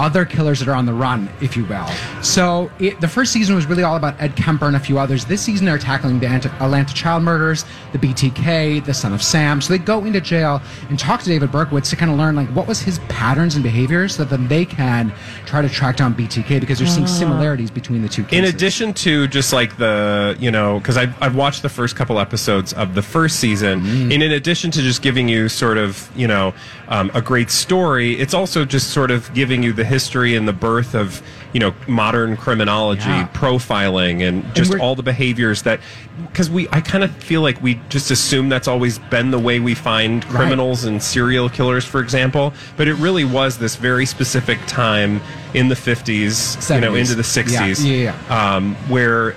other 0.00 0.24
killers 0.24 0.58
that 0.60 0.68
are 0.68 0.74
on 0.74 0.86
the 0.86 0.92
run, 0.92 1.28
if 1.40 1.56
you 1.56 1.64
will. 1.66 1.86
So 2.22 2.70
it, 2.78 3.00
the 3.00 3.08
first 3.08 3.32
season 3.32 3.54
was 3.54 3.66
really 3.66 3.82
all 3.82 3.96
about 3.96 4.20
Ed 4.20 4.34
Kemper 4.34 4.66
and 4.66 4.74
a 4.76 4.80
few 4.80 4.98
others. 4.98 5.24
This 5.26 5.42
season 5.42 5.66
they're 5.66 5.78
tackling 5.78 6.18
the 6.18 6.26
Ant- 6.26 6.46
Atlanta 6.46 6.94
child 6.94 7.22
murders, 7.22 7.64
the 7.92 7.98
BTK, 7.98 8.84
the 8.84 8.94
son 8.94 9.12
of 9.12 9.22
Sam. 9.22 9.60
So 9.60 9.72
they 9.72 9.78
go 9.78 10.04
into 10.04 10.20
jail 10.20 10.60
and 10.88 10.98
talk 10.98 11.20
to 11.22 11.26
David 11.28 11.50
Berkowitz 11.50 11.90
to 11.90 11.96
kind 11.96 12.10
of 12.10 12.16
learn 12.16 12.34
like 12.34 12.48
what 12.48 12.66
was 12.66 12.80
his 12.80 12.98
patterns 13.08 13.54
and 13.54 13.62
behaviors, 13.62 14.14
so 14.16 14.24
that 14.24 14.30
then 14.36 14.48
they 14.48 14.64
can 14.64 15.12
try 15.46 15.62
to 15.62 15.68
track 15.68 15.96
down 15.96 16.14
BTK 16.14 16.60
because 16.60 16.78
they're 16.78 16.88
seeing 16.88 17.06
similarities 17.06 17.70
between 17.70 18.02
the 18.02 18.08
two 18.08 18.24
Cases. 18.24 18.38
In 18.38 18.44
addition 18.54 18.94
to 18.94 19.26
just 19.28 19.52
like 19.52 19.76
the, 19.76 20.36
you 20.40 20.50
know, 20.50 20.78
because 20.78 20.96
I've, 20.96 21.20
I've 21.22 21.36
watched 21.36 21.62
the 21.62 21.68
first 21.68 21.96
couple 21.96 22.18
episodes 22.18 22.72
of 22.72 22.94
the 22.94 23.02
first 23.02 23.38
season, 23.38 23.80
Mm-hmm. 23.80 24.12
and 24.12 24.22
in 24.22 24.32
addition 24.32 24.70
to 24.72 24.80
just 24.82 25.02
giving 25.02 25.28
you 25.28 25.48
sort 25.48 25.76
of, 25.78 26.10
you 26.16 26.26
know, 26.26 26.54
um, 26.88 27.10
a 27.14 27.20
great 27.22 27.50
story, 27.50 28.14
it's 28.14 28.34
also 28.34 28.64
just 28.64 28.90
sort 28.90 29.10
of 29.10 29.32
giving 29.34 29.62
you 29.62 29.72
the 29.72 29.84
history 29.94 30.34
and 30.36 30.48
the 30.48 30.52
birth 30.52 30.94
of, 30.94 31.20
you 31.52 31.60
know, 31.60 31.74
modern 31.86 32.36
criminology, 32.36 33.02
Yeah. 33.08 33.28
profiling, 33.34 34.26
and 34.26 34.54
just 34.54 34.70
we're- 34.70 34.80
all 34.80 34.94
the 34.94 35.02
behaviors 35.02 35.62
that, 35.62 35.80
because 36.28 36.48
we, 36.48 36.68
I 36.72 36.80
kind 36.80 37.02
of 37.04 37.10
feel 37.16 37.42
like 37.42 37.60
we 37.60 37.80
just 37.90 38.10
assume 38.10 38.48
that's 38.48 38.68
always 38.68 38.98
been 38.98 39.30
the 39.32 39.38
way 39.38 39.58
we 39.58 39.74
find 39.74 40.24
Right. 40.24 40.34
criminals 40.36 40.84
and 40.84 41.02
serial 41.02 41.48
killers, 41.48 41.84
for 41.84 42.00
example, 42.00 42.54
but 42.76 42.86
it 42.88 42.94
really 42.94 43.24
was 43.24 43.58
this 43.58 43.74
very 43.76 44.06
specific 44.06 44.58
time 44.66 45.20
in 45.54 45.68
the 45.68 45.74
50s, 45.76 46.56
you 46.74 46.80
know, 46.80 46.94
into 46.94 47.14
the 47.16 47.24
60s 47.24 47.84
Yeah, 47.84 48.14
yeah, 48.30 48.54
um, 48.54 48.76
where 48.88 49.34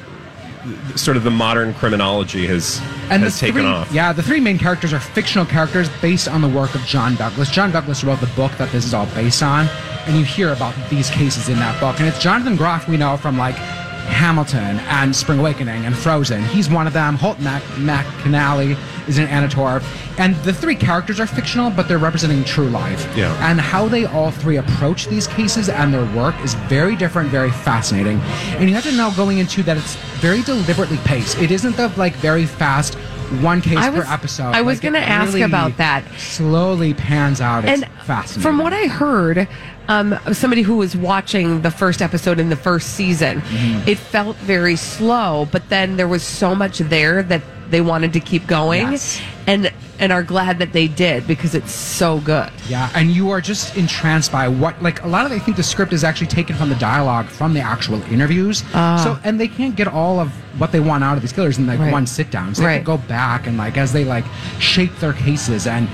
sort 0.96 1.18
of 1.18 1.24
the 1.24 1.32
modern 1.32 1.74
criminology 1.74 2.48
has 2.48 2.80
and 3.10 3.24
has 3.24 3.40
taken 3.40 3.62
three, 3.62 3.66
off. 3.66 3.92
Yeah, 3.92 4.14
the 4.14 4.24
three 4.24 4.40
main 4.40 4.58
characters 4.58 4.94
are 4.94 5.00
fictional 5.00 5.46
characters 5.46 5.90
based 6.02 6.28
on 6.28 6.42
the 6.42 6.48
work 6.48 6.74
of 6.76 6.82
John 6.82 7.16
Douglas. 7.16 7.50
John 7.50 7.72
Douglas 7.72 8.04
wrote 8.04 8.20
the 8.20 8.28
book 8.28 8.52
that 8.54 8.72
this 8.72 8.86
is 8.86 8.94
all 8.94 9.08
based 9.08 9.44
on, 9.44 9.68
and 10.06 10.16
you 10.16 10.24
hear 10.24 10.54
about 10.54 10.74
these 10.90 11.10
cases 11.10 11.50
in 11.50 11.56
that 11.56 11.80
book. 11.80 12.00
And 12.00 12.08
it's 12.08 12.20
Jonathan 12.20 12.56
Groff 12.56 12.88
we 12.88 12.98
know 12.98 13.18
from 13.18 13.38
like 13.38 13.56
Hamilton 14.06 14.80
and 14.90 15.16
Spring 15.16 15.40
Awakening 15.40 15.86
and 15.86 15.96
Frozen. 15.96 16.44
He's 16.46 16.70
one 16.70 16.88
of 16.88 16.94
them. 16.94 17.16
Holt 17.16 17.40
Mac- 17.40 17.64
McCallany 17.78 18.78
is 19.08 19.18
an 19.18 19.28
Anator. 19.28 19.84
And 20.20 20.36
the 20.44 20.54
three 20.54 20.76
characters 20.76 21.20
are 21.20 21.26
fictional, 21.28 21.70
but 21.72 21.88
they're 21.88 21.98
representing 21.98 22.44
true 22.44 22.70
life. 22.70 23.08
Yeah. 23.18 23.34
And 23.50 23.60
how 23.60 23.88
they 23.88 24.06
all 24.06 24.32
three 24.32 24.58
approach 24.58 25.08
these 25.08 25.28
cases 25.28 25.70
and 25.70 25.94
their 25.94 26.06
work 26.16 26.36
is 26.44 26.54
very 26.54 26.96
different, 26.96 27.30
very 27.30 27.52
fascinating. 27.52 28.20
And 28.58 28.70
you 28.70 28.76
have 28.76 28.84
to 28.84 28.92
know 28.92 29.12
going 29.16 29.40
into 29.40 29.64
that 29.64 29.78
it's 29.78 29.96
very 30.22 30.42
deliberately 30.44 30.98
paced. 30.98 31.38
It 31.40 31.52
isn't 31.52 31.76
the 31.76 31.88
like 31.98 32.14
very 32.16 32.46
fast 32.46 32.96
one 33.42 33.62
case 33.62 33.78
I 33.80 33.90
per 33.90 34.04
episode. 34.08 34.52
I 34.54 34.62
was 34.62 34.78
Like, 34.78 34.94
gonna 34.94 35.04
ask 35.04 35.30
really 35.30 35.42
about 35.42 35.78
that. 35.78 36.04
Slowly 36.20 36.94
pans 36.94 37.42
out. 37.42 37.66
It's 37.66 37.82
and 37.82 37.92
fascinating. 38.04 38.44
from 38.44 38.60
what 38.60 38.74
I 38.74 38.86
heard, 38.86 39.48
um, 39.88 40.18
somebody 40.32 40.62
who 40.62 40.78
was 40.78 40.96
watching 40.96 41.62
the 41.62 41.72
first 41.72 42.02
episode 42.02 42.40
in 42.40 42.50
the 42.50 42.56
first 42.56 42.92
season, 42.96 43.42
Mm-hmm. 43.42 43.88
it 43.90 43.98
felt 43.98 44.36
very 44.38 44.76
slow, 44.76 45.48
but 45.52 45.68
then 45.70 45.98
there 45.98 46.08
was 46.08 46.24
so 46.24 46.56
much 46.56 46.78
there 46.80 47.22
that 47.24 47.42
they 47.70 47.82
wanted 47.82 48.14
to 48.14 48.20
keep 48.20 48.46
going, 48.48 48.92
Yes. 48.92 49.22
and 49.48 49.72
and 50.00 50.12
are 50.12 50.24
glad 50.24 50.58
that 50.60 50.74
they 50.74 50.88
did 50.88 51.26
because 51.28 51.54
it's 51.56 51.72
so 51.72 52.20
good. 52.22 52.50
Yeah, 52.68 52.90
and 52.96 53.10
you 53.12 53.30
are 53.30 53.40
just 53.40 53.78
entranced 53.78 54.32
by 54.32 54.48
what, 54.48 54.82
like 54.82 55.02
a 55.04 55.08
lot 55.08 55.26
of. 55.26 55.32
I 55.32 55.40
think 55.40 55.56
the 55.56 55.64
script 55.64 55.94
is 55.94 56.04
actually 56.04 56.28
taken 56.28 56.56
from 56.56 56.70
the 56.70 56.76
dialogue 56.76 57.28
from 57.28 57.54
the 57.54 57.62
actual 57.62 58.02
interviews. 58.12 58.64
so, 58.72 59.18
and 59.24 59.40
they 59.40 59.48
can't 59.48 59.76
get 59.76 59.88
all 59.88 60.20
of 60.20 60.30
what 60.60 60.72
they 60.72 60.80
want 60.80 61.04
out 61.04 61.16
of 61.16 61.22
these 61.22 61.32
killers 61.34 61.58
in 61.58 61.68
like. 61.68 61.80
Right. 61.80 61.92
one 61.92 62.06
sit 62.08 62.32
down. 62.32 62.54
So 62.56 62.62
they 62.64 62.68
Right. 62.68 62.84
go 62.84 62.98
back 62.98 63.48
and 63.48 63.58
like 63.58 63.78
as 63.78 63.94
they 63.94 64.04
like 64.04 64.26
shape 64.60 64.96
their 64.98 65.14
cases 65.14 65.68
and 65.68 65.88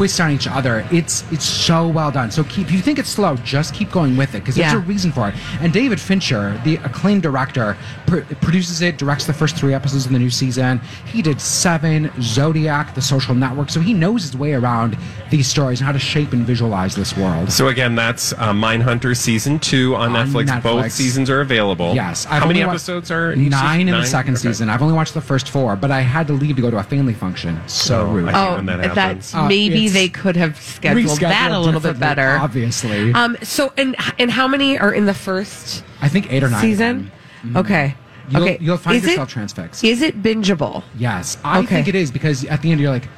twist 0.00 0.18
on 0.18 0.30
each 0.30 0.46
other. 0.48 0.86
It's 0.90 1.30
it's 1.30 1.44
so 1.44 1.86
well 1.86 2.10
done. 2.10 2.30
So 2.30 2.42
keep 2.44 2.68
if 2.68 2.72
you 2.72 2.80
think 2.80 2.98
it's 2.98 3.10
slow, 3.10 3.36
just 3.44 3.74
keep 3.74 3.90
going 3.92 4.16
with 4.16 4.34
it 4.34 4.38
because 4.38 4.56
Yeah. 4.56 4.70
there's 4.72 4.82
a 4.82 4.86
reason 4.86 5.12
for 5.12 5.28
it. 5.28 5.34
And 5.60 5.74
David 5.74 6.00
Fincher, 6.00 6.58
the 6.64 6.76
acclaimed 6.76 7.22
director, 7.22 7.76
pr- 8.06 8.20
produces 8.40 8.80
it, 8.80 8.96
directs 8.96 9.26
the 9.26 9.34
first 9.34 9.56
three 9.56 9.74
episodes 9.74 10.06
of 10.06 10.12
the 10.12 10.18
new 10.18 10.30
season. 10.30 10.80
He 11.04 11.20
did 11.20 11.38
Seven, 11.38 12.10
Zodiac, 12.22 12.94
The 12.94 13.02
Social 13.02 13.34
Network, 13.34 13.68
so 13.68 13.80
he 13.80 13.92
knows 13.92 14.22
his 14.22 14.34
way 14.34 14.54
around 14.54 14.96
these 15.28 15.46
stories 15.46 15.80
and 15.80 15.86
how 15.86 15.92
to 15.92 15.98
shape 15.98 16.32
and 16.32 16.46
visualize 16.46 16.94
this 16.94 17.14
world. 17.14 17.52
So 17.52 17.68
again, 17.68 17.94
that's 17.94 18.32
uh, 18.32 18.54
Mindhunter 18.54 19.14
season 19.14 19.58
two 19.58 19.96
on, 19.96 20.16
On 20.16 20.26
Netflix. 20.26 20.62
Both 20.62 20.92
seasons 20.92 21.28
are 21.28 21.42
available. 21.42 21.94
Yes. 21.94 22.24
How 22.24 22.46
many 22.46 22.64
wa- 22.64 22.70
episodes 22.70 23.10
are 23.10 23.32
in 23.32 23.42
each 23.42 23.50
nine 23.50 23.80
in 23.82 23.88
season? 23.88 24.00
the 24.00 24.06
second 24.06 24.34
Okay. 24.36 24.48
season? 24.48 24.70
I've 24.70 24.80
only 24.80 24.94
watched 24.94 25.12
the 25.12 25.20
first 25.20 25.50
four, 25.50 25.76
but 25.76 25.90
I 25.90 26.00
had 26.00 26.26
to 26.28 26.32
leave 26.32 26.56
to 26.56 26.62
go 26.62 26.70
to 26.70 26.78
a 26.78 26.82
family 26.82 27.12
function. 27.12 27.60
So 27.66 28.06
Oh, 28.06 28.12
rude. 28.14 28.28
I 28.30 28.32
hate 28.32 28.48
Oh, 28.52 28.56
when 28.56 28.66
that 28.66 28.80
that 28.80 28.96
happens. 28.96 29.34
Uh, 29.34 29.46
maybe 29.46 29.84
it's 29.84 29.89
they 29.92 30.08
could 30.08 30.36
have 30.36 30.60
scheduled 30.60 31.04
Rescheduled 31.06 31.20
that 31.20 31.50
a 31.52 31.58
little 31.58 31.80
bit 31.80 31.94
differently, 31.94 32.00
better. 32.22 32.36
Obviously, 32.36 33.12
Um. 33.14 33.36
So, 33.42 33.72
and 33.76 33.96
and 34.18 34.30
how 34.30 34.46
many 34.48 34.78
are 34.78 34.92
in 34.92 35.06
the 35.06 35.14
first 35.14 35.84
I 36.00 36.08
think 36.08 36.32
eight 36.32 36.42
or 36.42 36.48
nine. 36.50 36.60
season? 36.60 37.12
Okay. 37.56 37.94
You'll, 38.28 38.42
okay. 38.44 38.58
you'll 38.60 38.76
find 38.76 38.96
is 38.96 39.04
yourself 39.04 39.28
it, 39.28 39.32
transfixed. 39.32 39.82
Is 39.82 40.02
it 40.02 40.22
bingeable? 40.22 40.84
Yes, 40.96 41.36
I 41.42 41.58
Okay. 41.60 41.66
think 41.76 41.88
it 41.88 41.94
is 41.96 42.10
because 42.12 42.44
at 42.44 42.62
the 42.62 42.70
end 42.70 42.80
you're 42.80 42.90
like, 42.92 43.08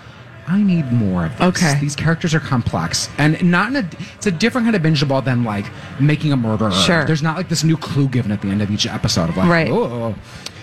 I 0.49 0.63
need 0.63 0.91
more 0.91 1.27
of 1.27 1.33
this. 1.39 1.49
Okay. 1.63 1.79
These 1.81 1.95
characters 1.95 2.35
are 2.35 2.41
complex 2.41 3.09
and 3.19 3.43
not 3.45 3.69
in 3.69 3.77
a. 3.77 3.89
It's 4.17 4.27
a 4.27 4.31
different 4.31 4.65
kind 4.67 4.75
of 4.75 4.83
bingeable 4.83 5.23
than 5.25 5.45
like 5.45 5.67
making 6.01 6.33
a 6.33 6.37
murderer. 6.37 6.73
Sure. 6.73 7.05
There's 7.05 7.23
not 7.23 7.37
like 7.37 7.49
this 7.49 7.63
new 7.63 7.77
clue 7.77 8.09
given 8.09 8.33
at 8.33 8.41
the 8.43 8.49
end 8.49 8.63
of 8.63 8.71
each 8.71 8.87
episode 8.87 9.29
of 9.29 9.37
like, 9.37 9.49
Right. 9.49 9.71
oh, 9.71 10.15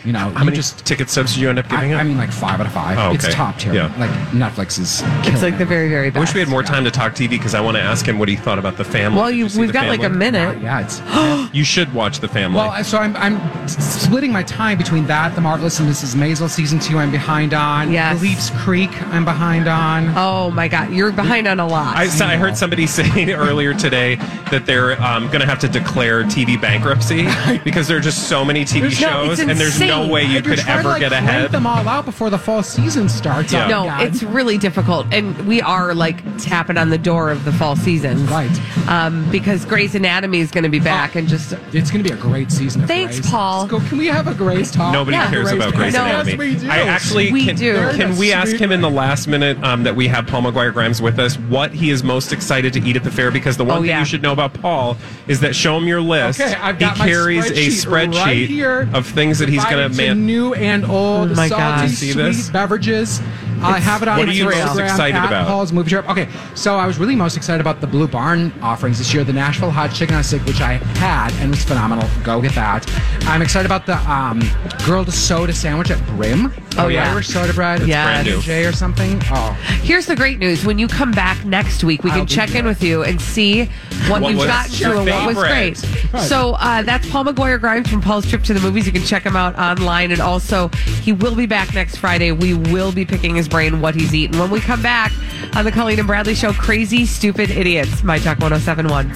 you 0.06 0.14
know, 0.14 0.20
How 0.20 0.40
you 0.40 0.46
many 0.46 0.56
just. 0.58 0.86
ticket 0.86 1.10
subs 1.10 1.34
did 1.34 1.42
you 1.42 1.50
end 1.50 1.60
up 1.60 1.66
I, 1.72 1.76
giving 1.78 1.94
up? 1.94 2.00
I 2.02 2.04
mean, 2.04 2.18
like 2.18 2.32
five 2.32 2.60
out 2.60 2.66
of 2.66 2.72
five. 2.74 2.98
Oh, 2.98 3.14
It's 3.14 3.34
top 3.34 3.58
tier. 3.58 3.74
Yeah. 3.74 3.94
Like 3.98 4.10
Netflix 4.32 4.80
is. 4.80 5.02
It's 5.02 5.28
killing 5.28 5.42
like 5.42 5.58
the 5.58 5.64
it. 5.64 5.68
very 5.68 5.90
very 5.90 6.12
I 6.14 6.20
wish 6.20 6.34
we 6.34 6.40
had 6.40 6.50
more 6.50 6.64
time 6.64 6.84
to 6.86 6.92
talk 6.92 7.14
TV 7.14 7.30
because 7.32 7.54
I 7.56 7.62
want 7.62 7.78
to 7.78 7.82
ask 7.84 8.06
him 8.08 8.18
what 8.20 8.30
he 8.30 8.36
thought 8.36 8.60
about 8.60 8.78
the 8.78 8.84
family. 8.86 9.18
Well, 9.20 9.30
Did 9.30 9.38
you, 9.38 9.60
we've 9.60 9.68
The 9.68 9.74
got 9.74 9.88
like 9.88 10.00
a 10.00 10.04
Family? 10.04 10.18
minute. 10.20 10.62
Yeah, 10.62 10.82
it's. 10.82 11.02
You 11.52 11.64
should 11.64 11.92
watch 11.96 12.20
the 12.20 12.28
family. 12.28 12.58
Well, 12.58 12.84
so 12.84 13.00
I'm, 13.00 13.16
I'm 13.18 13.68
splitting 13.68 14.32
my 14.32 14.44
time 14.44 14.78
between 14.78 15.06
that, 15.08 15.34
The 15.36 15.42
Marvelous 15.42 15.80
and 15.80 15.90
Mrs. 15.90 16.16
Maisel 16.16 16.48
season 16.50 16.80
two. 16.80 16.98
I'm 17.00 17.10
behind 17.12 17.54
on. 17.56 17.92
Yes. 17.92 18.20
Beliefs 18.20 18.52
Creek. 18.64 18.90
I'm 19.08 19.26
behind 19.26 19.68
on. 19.68 20.14
Oh 20.16 20.52
my 20.52 20.68
God, 20.68 20.92
you're 20.92 21.12
behind 21.12 21.48
on 21.48 21.60
a 21.60 21.66
lot. 21.68 21.96
I, 21.98 22.08
so 22.08 22.26
I 22.26 22.36
heard 22.36 22.56
somebody 22.56 22.86
say 23.00 23.34
earlier 23.34 23.74
today 23.74 24.16
that 24.52 24.66
they're 24.66 25.02
um, 25.02 25.28
going 25.28 25.40
to 25.40 25.46
have 25.48 25.60
to 25.60 25.68
declare 25.68 26.24
TV 26.24 26.60
bankruptcy 26.60 27.28
because 27.64 27.88
there 27.88 27.98
are 27.98 28.02
just 28.02 28.28
so 28.30 28.46
many 28.46 28.64
TV 28.64 28.82
There's 28.82 29.02
no- 29.02 29.08
shows, 29.10 29.40
it's 29.40 29.50
and 29.50 29.60
there's 29.60 29.80
no 29.90 30.08
way 30.08 30.24
you 30.24 30.42
could 30.42 30.60
trying 30.60 30.66
to, 30.66 30.72
ever 30.72 30.90
like, 30.90 31.00
get 31.02 31.10
crank 31.12 31.28
ahead. 31.28 31.52
them 31.52 31.68
all 31.68 31.88
out 31.88 32.06
before 32.06 32.30
the 32.30 32.38
fall 32.38 32.64
season 32.64 33.10
starts. 33.10 33.52
Yeah. 33.54 33.66
Oh, 33.66 33.70
no, 33.70 33.84
God. 33.86 34.02
it's 34.04 34.24
really 34.24 34.58
difficult, 34.58 35.06
and 35.12 35.36
we 35.48 35.62
are 35.62 35.94
like 35.94 36.18
tapping 36.38 36.78
on 36.78 36.90
the 36.90 36.98
door 36.98 37.30
of 37.30 37.44
the 37.46 37.52
fall 37.52 37.76
season, 37.76 38.26
Right. 38.28 38.50
Um, 38.88 39.30
because 39.32 39.66
Grey's 39.66 39.94
Anatomy 39.96 40.40
is 40.40 40.52
going 40.52 40.64
to 40.64 40.70
be 40.70 40.80
back, 40.80 41.16
and 41.16 41.28
just 41.28 41.54
It's 41.74 41.92
going 41.92 42.04
to 42.04 42.10
be 42.10 42.16
a 42.16 42.20
great 42.20 42.52
season. 42.52 42.88
Thanks, 42.88 43.20
Grey's. 43.20 43.30
Paul. 43.32 43.68
Go. 43.68 43.80
Can 43.82 43.98
we 43.98 44.08
have 44.08 44.28
a 44.28 44.34
Grey's 44.34 44.72
talk? 44.72 44.94
Nobody 44.94 45.18
Yeah. 45.18 45.30
cares 45.30 45.52
about 45.52 45.74
Grey's 45.76 45.94
No. 45.94 46.06
Anatomy. 46.06 46.32
Yes, 46.32 46.40
we 46.40 46.56
do. 46.68 46.70
I 46.72 46.78
actually 46.80 47.32
We 47.32 47.46
can, 47.46 47.56
do. 47.56 47.76
Can 47.96 48.18
we 48.18 48.32
ask 48.34 48.56
him 48.56 48.72
in 48.72 48.82
the 48.82 48.90
last 48.90 49.28
minute 49.28 49.62
um, 49.64 49.84
that 49.84 49.96
we 49.96 50.08
have 50.08 50.26
Paul 50.28 50.42
McGuire 50.44 50.74
Grimes 50.74 51.02
with 51.02 51.20
us 51.20 51.36
what 51.38 51.72
he 51.74 51.90
is 51.92 52.04
most 52.04 52.32
excited 52.34 52.74
to 52.74 52.82
eat 52.82 52.96
at 52.96 53.04
the 53.04 53.12
fair? 53.12 53.30
Because 53.32 53.58
the 53.58 53.66
one 53.66 53.78
Oh, 53.78 53.82
thing 53.82 53.90
yeah. 53.92 54.00
you 54.00 54.06
should 54.06 54.22
know 54.24 54.32
about 54.32 54.54
Paul 54.54 54.98
is 55.28 55.40
that 55.42 55.56
show 55.56 55.78
him 55.78 55.88
your 55.88 56.02
list. 56.02 56.42
Okay, 56.42 56.54
I've 56.56 56.80
got 56.80 56.94
he 56.96 57.00
my 57.00 57.08
carries 57.08 57.50
a 57.52 57.54
spreadsheet 57.54 58.10
spreadsheet 58.14 58.26
right 58.26 58.48
here, 58.50 58.90
of 58.94 59.06
things 59.06 59.40
that 59.40 59.50
he's 59.50 59.64
going 59.66 59.78
divided 59.88 59.96
to 59.96 60.02
to 60.02 60.08
man. 60.16 60.26
new 60.26 60.54
and 60.54 60.86
old, 60.86 61.32
Oh 61.32 61.36
my 61.36 61.48
salty, 61.48 61.64
God. 61.88 61.90
See 61.90 62.12
sweet 62.12 62.22
this? 62.24 62.50
beverages. 62.50 63.22
I 63.62 63.80
have 63.80 64.02
it 64.02 64.08
on 64.08 64.18
What 64.18 64.30
are 64.30 64.32
you 64.32 64.46
Instagram 64.46 64.66
most 64.68 64.80
excited 64.80 65.16
at 65.16 65.26
about? 65.26 65.48
Paul's 65.48 65.72
Movie 65.72 65.90
Trip. 65.90 66.10
Okay, 66.10 66.30
so 66.56 66.76
I 66.78 66.88
was 66.88 66.98
really 66.98 67.16
most 67.16 67.36
excited 67.38 67.62
about 67.62 67.82
the 67.82 67.88
Blue 67.88 68.08
Barn 68.08 68.52
offerings 68.62 68.98
this 68.98 69.14
year. 69.14 69.24
The 69.24 69.34
Nashville 69.34 69.72
Hot 69.72 69.92
Chicken 69.94 70.16
on 70.16 70.22
a 70.22 70.24
Stick, 70.24 70.44
which 70.46 70.62
I 70.62 70.74
had 70.98 71.32
and 71.42 71.52
was 71.52 71.64
phenomenal. 71.64 72.08
Go 72.24 72.42
get 72.42 72.54
that. 72.56 72.86
I'm 73.24 73.42
excited 73.42 73.66
about 73.66 73.86
the 73.86 73.98
um, 74.12 74.42
Girl 74.86 75.04
to 75.06 75.12
Soda 75.12 75.54
sandwich 75.54 75.92
at 75.92 76.04
Brim. 76.08 76.54
Oh, 76.78 76.88
yeah. 76.88 77.12
Irish 77.12 77.28
soda 77.28 77.52
bread. 77.54 77.82
Brand 77.82 78.28
new. 78.28 78.40
J 78.42 78.66
or 78.66 78.72
something. 78.72 79.20
Oh, 79.32 79.52
Here's 79.82 80.06
the 80.06 80.16
great 80.16 80.40
news. 80.40 80.64
When 80.64 80.80
you 80.80 80.88
come 80.88 81.12
back 81.12 81.44
next 81.44 81.84
week, 81.84 82.04
we 82.04 82.12
I'll 82.12 82.18
can 82.20 82.26
be 82.26 82.32
check 82.34 82.50
in 82.50 82.56
there. 82.56 82.64
with 82.66 82.82
you 82.82 83.04
and 83.04 83.20
see 83.20 83.66
what, 84.08 84.22
What 84.22 84.30
you've 84.30 84.38
was 84.40 84.48
gotten 84.48 84.76
your 84.78 84.94
to 84.94 85.00
and 85.00 85.10
what 85.10 85.36
was 85.36 85.48
favorite? 85.48 86.12
great. 86.14 86.22
So 86.24 86.54
uh, 86.54 86.84
that's 86.84 87.10
Paul 87.10 87.26
McGuire 87.26 87.60
Grimes 87.60 87.90
from 87.90 88.02
Paul's 88.02 88.26
Trip 88.30 88.44
to 88.44 88.54
the 88.54 88.62
Movies. 88.62 88.86
You 88.86 88.94
can 88.94 89.04
check 89.04 89.24
him 89.24 89.36
out 89.36 89.58
online. 89.60 90.12
And 90.12 90.22
also, 90.22 90.70
he 91.02 91.12
will 91.12 91.36
be 91.36 91.48
back 91.48 91.74
next 91.74 91.98
Friday. 91.98 92.32
We 92.32 92.54
will 92.54 92.94
be 92.94 93.04
picking 93.04 93.36
his 93.36 93.49
brain 93.50 93.82
what 93.82 93.96
he's 93.96 94.14
eaten. 94.14 94.38
When 94.40 94.50
we 94.50 94.60
come 94.60 94.82
back 94.82 95.12
on 95.56 95.64
the 95.66 95.72
Colleen 95.72 96.00
and 96.00 96.08
Bradley 96.08 96.36
Show, 96.36 96.52
Crazy 96.54 97.06
Stupid 97.06 97.50
Idiots, 97.50 98.04
My 98.04 98.20
Talk 98.20 98.40
1071. 98.40 99.08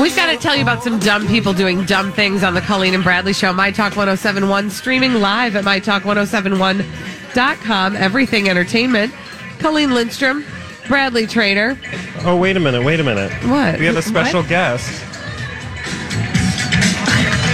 We've 0.00 0.16
got 0.16 0.32
to 0.32 0.36
tell 0.36 0.56
you 0.56 0.62
about 0.62 0.82
some 0.82 0.98
dumb 0.98 1.28
people 1.28 1.52
doing 1.52 1.84
dumb 1.84 2.10
things 2.12 2.42
on 2.42 2.54
the 2.54 2.60
Colleen 2.60 2.94
and 2.94 3.04
Bradley 3.04 3.32
Show. 3.32 3.52
My 3.52 3.70
Talk 3.70 3.96
1071, 3.96 4.70
streaming 4.70 5.14
live 5.14 5.54
at 5.54 5.64
MyTalk1071.com. 5.64 7.96
Everything 7.96 8.48
Entertainment. 8.48 9.14
Colleen 9.58 9.94
Lindstrom, 9.94 10.44
Bradley 10.88 11.26
Traynor. 11.26 11.78
Oh, 12.24 12.36
wait 12.36 12.56
a 12.56 12.60
minute. 12.60 12.84
Wait 12.84 12.98
a 12.98 13.04
minute. 13.04 13.30
What? 13.48 13.78
We 13.78 13.84
have 13.86 13.96
a 13.96 14.02
special 14.02 14.42
guest. 14.42 14.88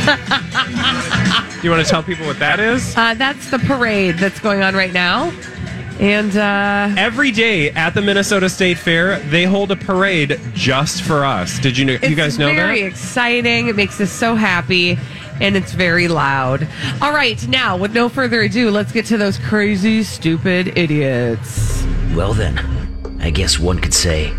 Do 0.09 0.15
you 1.65 1.71
want 1.71 1.85
to 1.85 1.91
tell 1.91 2.03
people 2.03 2.25
what 2.27 2.39
that 2.39 2.61
is? 2.61 2.97
Uh, 2.97 3.13
that's 3.13 3.51
the 3.51 3.59
parade 3.59 4.15
that's 4.17 4.41
going 4.41 4.63
on 4.63 4.75
right 4.75 4.95
now. 4.95 5.31
And 6.01 6.37
uh, 6.37 6.95
Every 6.97 7.33
day 7.33 7.71
at 7.71 7.95
the 7.95 8.01
Minnesota 8.01 8.49
State 8.49 8.79
Fair, 8.79 9.19
they 9.21 9.45
hold 9.45 9.73
a 9.73 9.77
parade 9.77 10.41
just 10.55 11.03
for 11.03 11.25
us. 11.25 11.59
Did 11.59 11.77
you 11.77 11.85
know? 11.85 11.97
You 12.03 12.15
guys 12.15 12.39
know 12.39 12.47
that? 12.47 12.53
it's 12.53 12.61
very 12.61 12.83
exciting. 12.83 13.69
It 13.69 13.77
makes 13.77 14.01
us 14.01 14.11
so 14.13 14.35
happy. 14.35 14.99
And 15.41 15.57
it's 15.57 15.73
very 15.73 16.09
loud. 16.09 16.67
All 17.01 17.13
right, 17.13 17.47
now, 17.49 17.77
with 17.77 17.95
no 17.95 18.09
further 18.09 18.43
ado, 18.43 18.71
let's 18.71 18.91
get 18.91 19.07
to 19.07 19.17
those 19.17 19.39
crazy, 19.39 20.03
stupid 20.03 20.77
idiots. 20.77 21.85
Well, 22.15 22.35
then, 22.35 22.59
I 23.21 23.31
guess 23.31 23.57
one 23.59 23.79
could 23.79 23.95
say 23.95 24.33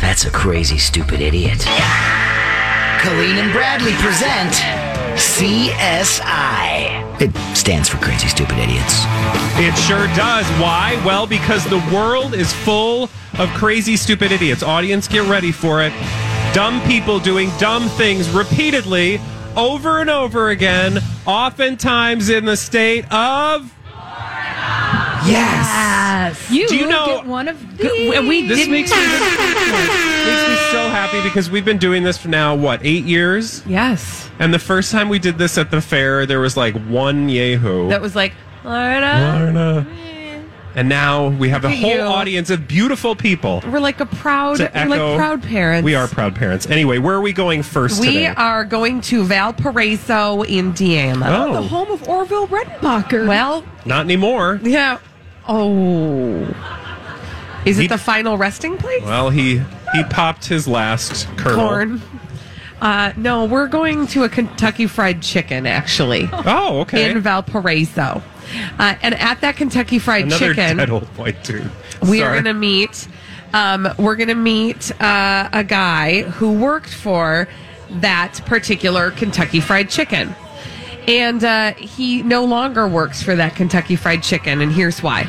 that's 0.00 0.24
a 0.24 0.30
crazy, 0.30 0.78
stupid 0.78 1.20
idiot. 1.20 1.58
Colleen 3.00 3.36
and 3.36 3.52
Bradley 3.52 3.92
present 3.94 4.54
CSI. 5.18 7.20
It 7.20 7.30
stands 7.68 7.90
for 7.90 7.98
Crazy 7.98 8.28
Stupid 8.28 8.56
Idiots. 8.56 9.02
It 9.58 9.76
sure 9.76 10.06
does. 10.16 10.46
Why? 10.58 10.98
Well, 11.04 11.26
because 11.26 11.66
the 11.66 11.86
world 11.94 12.32
is 12.32 12.50
full 12.50 13.10
of 13.38 13.50
crazy, 13.50 13.94
stupid 13.98 14.32
idiots. 14.32 14.62
Audience, 14.62 15.06
get 15.06 15.28
ready 15.28 15.52
for 15.52 15.82
it. 15.82 15.92
Dumb 16.54 16.80
people 16.84 17.20
doing 17.20 17.50
dumb 17.58 17.90
things 17.90 18.30
repeatedly, 18.30 19.20
over 19.54 20.00
and 20.00 20.08
over 20.08 20.48
again, 20.48 20.98
oftentimes 21.26 22.30
in 22.30 22.46
the 22.46 22.56
state 22.56 23.04
of. 23.12 23.77
Yes. 25.26 26.50
You 26.50 26.68
Do 26.68 26.76
you 26.76 26.86
know- 26.88 27.06
get 27.06 27.26
one 27.26 27.48
of 27.48 27.78
these. 27.78 27.90
we 28.20 28.46
This 28.46 28.58
didn't- 28.58 28.72
makes 28.72 28.90
me, 28.90 28.96
makes 28.96 30.48
me 30.48 30.56
so 30.70 30.88
happy 30.90 31.20
because 31.22 31.50
we've 31.50 31.64
been 31.64 31.78
doing 31.78 32.02
this 32.02 32.18
for 32.18 32.28
now, 32.28 32.54
what, 32.54 32.80
eight 32.82 33.04
years? 33.04 33.62
Yes. 33.66 34.30
And 34.38 34.52
the 34.52 34.58
first 34.58 34.92
time 34.92 35.08
we 35.08 35.18
did 35.18 35.38
this 35.38 35.58
at 35.58 35.70
the 35.70 35.80
fair, 35.80 36.26
there 36.26 36.40
was 36.40 36.56
like 36.56 36.74
one 36.86 37.28
Yahoo. 37.28 37.88
That 37.88 38.00
was 38.00 38.14
like, 38.14 38.32
Lorna. 38.64 39.38
Lorna. 39.52 39.86
And 40.74 40.88
now 40.88 41.28
we 41.28 41.48
have 41.48 41.64
a 41.64 41.68
Look 41.68 41.76
at 41.78 41.82
whole 41.82 41.94
you. 41.94 42.00
audience 42.02 42.50
of 42.50 42.68
beautiful 42.68 43.16
people. 43.16 43.64
We're 43.68 43.80
like 43.80 43.98
a 43.98 44.06
proud, 44.06 44.60
we're 44.60 44.86
like 44.86 45.16
proud 45.18 45.42
parents. 45.42 45.84
We 45.84 45.96
are 45.96 46.06
proud 46.06 46.36
parents. 46.36 46.68
Anyway, 46.70 46.98
where 46.98 47.16
are 47.16 47.20
we 47.20 47.32
going 47.32 47.64
first 47.64 48.00
We 48.00 48.06
today? 48.08 48.26
are 48.28 48.64
going 48.64 49.00
to 49.02 49.24
Valparaiso, 49.24 50.44
Indiana. 50.44 51.26
Oh. 51.48 51.52
the 51.54 51.62
home 51.62 51.90
of 51.90 52.08
Orville 52.08 52.46
Redenbacher. 52.46 53.26
Well, 53.26 53.64
Not 53.86 54.02
anymore. 54.04 54.60
yeah. 54.62 54.98
Oh. 55.48 56.46
Is 57.64 57.78
it 57.78 57.88
the 57.88 57.98
final 57.98 58.38
resting 58.38 58.76
place? 58.76 59.02
Well, 59.02 59.30
he 59.30 59.58
he 59.94 60.04
popped 60.10 60.46
his 60.46 60.68
last 60.68 61.26
kernel. 61.36 61.66
Corn. 61.68 62.02
Uh, 62.80 63.12
no, 63.16 63.44
we're 63.46 63.66
going 63.66 64.06
to 64.08 64.22
a 64.22 64.28
Kentucky 64.28 64.86
Fried 64.86 65.20
Chicken, 65.20 65.66
actually, 65.66 66.28
Oh, 66.32 66.80
okay. 66.82 67.10
in 67.10 67.18
Valparaiso. 67.18 68.22
Uh, 68.78 68.94
and 69.02 69.14
at 69.16 69.40
that 69.40 69.56
Kentucky 69.56 69.98
Fried 69.98 70.26
Another 70.26 70.54
Chicken, 70.54 70.76
dead 70.76 70.90
old 70.90 71.04
white 71.18 71.42
dude. 71.42 71.68
we 72.08 72.22
are 72.22 72.32
going 72.34 72.44
to 72.44 72.54
meet. 72.54 73.08
Um, 73.52 73.88
we're 73.98 74.14
going 74.14 74.28
to 74.28 74.34
meet 74.36 74.92
uh, 75.02 75.48
a 75.52 75.64
guy 75.64 76.22
who 76.22 76.52
worked 76.52 76.94
for 76.94 77.48
that 77.90 78.40
particular 78.46 79.10
Kentucky 79.10 79.58
Fried 79.60 79.90
Chicken, 79.90 80.34
and 81.08 81.42
uh, 81.42 81.72
he 81.74 82.22
no 82.22 82.44
longer 82.44 82.86
works 82.86 83.22
for 83.22 83.34
that 83.34 83.56
Kentucky 83.56 83.96
Fried 83.96 84.22
Chicken. 84.22 84.60
And 84.60 84.70
here's 84.70 85.02
why. 85.02 85.28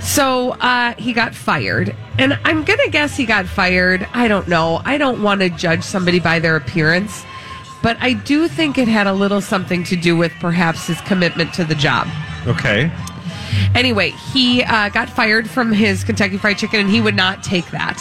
So 0.00 0.50
uh, 0.60 0.94
he 0.94 1.12
got 1.12 1.34
fired, 1.34 1.96
and 2.18 2.38
I'm 2.44 2.64
gonna 2.64 2.88
guess 2.88 3.16
he 3.16 3.24
got 3.24 3.46
fired. 3.46 4.06
I 4.12 4.28
don't 4.28 4.48
know. 4.48 4.82
I 4.84 4.98
don't 4.98 5.22
want 5.22 5.40
to 5.40 5.48
judge 5.48 5.82
somebody 5.82 6.18
by 6.20 6.40
their 6.40 6.56
appearance, 6.56 7.24
but 7.82 7.96
I 8.00 8.12
do 8.12 8.48
think 8.48 8.78
it 8.78 8.88
had 8.88 9.06
a 9.06 9.12
little 9.12 9.40
something 9.40 9.84
to 9.84 9.96
do 9.96 10.16
with 10.16 10.32
perhaps 10.40 10.88
his 10.88 11.00
commitment 11.02 11.54
to 11.54 11.64
the 11.64 11.76
job. 11.76 12.08
Okay. 12.46 12.90
Anyway, 13.74 14.10
he 14.32 14.64
uh, 14.64 14.88
got 14.88 15.08
fired 15.08 15.48
from 15.48 15.72
his 15.72 16.02
Kentucky 16.02 16.36
Fried 16.36 16.58
Chicken, 16.58 16.80
and 16.80 16.90
he 16.90 17.00
would 17.00 17.16
not 17.16 17.44
take 17.44 17.70
that. 17.70 17.96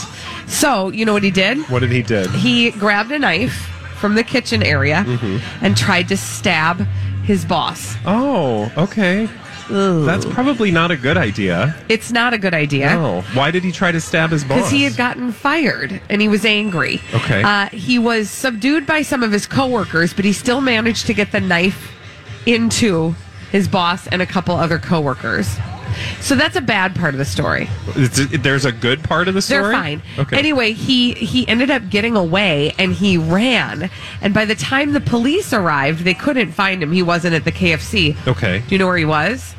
So 0.47 0.89
you 0.89 1.05
know 1.05 1.13
what 1.13 1.23
he 1.23 1.31
did? 1.31 1.59
What 1.69 1.79
did 1.79 1.91
he 1.91 2.01
did? 2.01 2.31
He 2.31 2.71
grabbed 2.71 3.11
a 3.11 3.19
knife 3.19 3.70
from 4.01 4.15
the 4.15 4.23
kitchen 4.23 4.61
area 4.63 5.05
Mm-hmm. 5.07 5.63
and 5.65 5.77
tried 5.77 6.09
to 6.09 6.17
stab 6.17 6.79
his 7.23 7.45
boss. 7.45 7.95
Oh, 8.05 8.71
okay. 8.77 9.29
That's 9.69 10.25
probably 10.25 10.69
not 10.69 10.91
a 10.91 10.97
good 10.97 11.15
idea. 11.15 11.73
It's 11.87 12.11
not 12.11 12.33
a 12.33 12.37
good 12.37 12.53
idea. 12.53 12.89
Oh, 12.97 13.21
why 13.33 13.51
did 13.51 13.63
he 13.63 13.71
try 13.71 13.93
to 13.93 14.01
stab 14.01 14.31
his 14.31 14.43
boss? 14.43 14.57
Because 14.57 14.71
he 14.71 14.83
had 14.83 14.97
gotten 14.97 15.31
fired 15.31 16.01
and 16.09 16.21
he 16.21 16.27
was 16.27 16.43
angry. 16.43 16.99
Okay. 17.13 17.41
Uh, 17.41 17.67
he 17.69 17.97
was 17.97 18.29
subdued 18.29 18.85
by 18.85 19.01
some 19.01 19.23
of 19.23 19.31
his 19.31 19.47
coworkers, 19.47 20.13
but 20.13 20.25
he 20.25 20.33
still 20.33 20.59
managed 20.59 21.05
to 21.07 21.13
get 21.13 21.31
the 21.31 21.39
knife 21.39 21.89
into 22.45 23.15
his 23.51 23.69
boss 23.69 24.07
and 24.07 24.21
a 24.21 24.25
couple 24.25 24.55
other 24.55 24.77
coworkers. 24.79 25.47
So 26.19 26.35
that's 26.35 26.55
a 26.55 26.61
bad 26.61 26.95
part 26.95 27.13
of 27.13 27.17
the 27.17 27.25
story. 27.25 27.69
It's- 27.95 28.27
there's 28.41 28.65
a 28.65 28.71
good 28.71 29.03
part 29.03 29.27
of 29.27 29.33
the 29.33 29.41
story. 29.41 29.63
They're 29.63 29.71
fine. 29.71 30.01
Okay. 30.19 30.37
Anyway, 30.37 30.73
he 30.73 31.13
he 31.13 31.47
ended 31.47 31.69
up 31.71 31.89
getting 31.89 32.15
away 32.15 32.73
and 32.79 32.93
he 32.93 33.17
ran. 33.17 33.89
And 34.21 34.33
by 34.33 34.45
the 34.45 34.55
time 34.55 34.93
the 34.93 35.01
police 35.01 35.53
arrived, 35.53 36.03
they 36.03 36.13
couldn't 36.13 36.51
find 36.51 36.81
him. 36.83 36.91
He 36.91 37.01
wasn't 37.03 37.33
at 37.35 37.43
the 37.45 37.51
KFC. 37.51 38.15
Okay. 38.27 38.59
Do 38.67 38.75
you 38.75 38.79
know 38.79 38.87
where 38.87 38.97
he 38.97 39.05
was? 39.05 39.55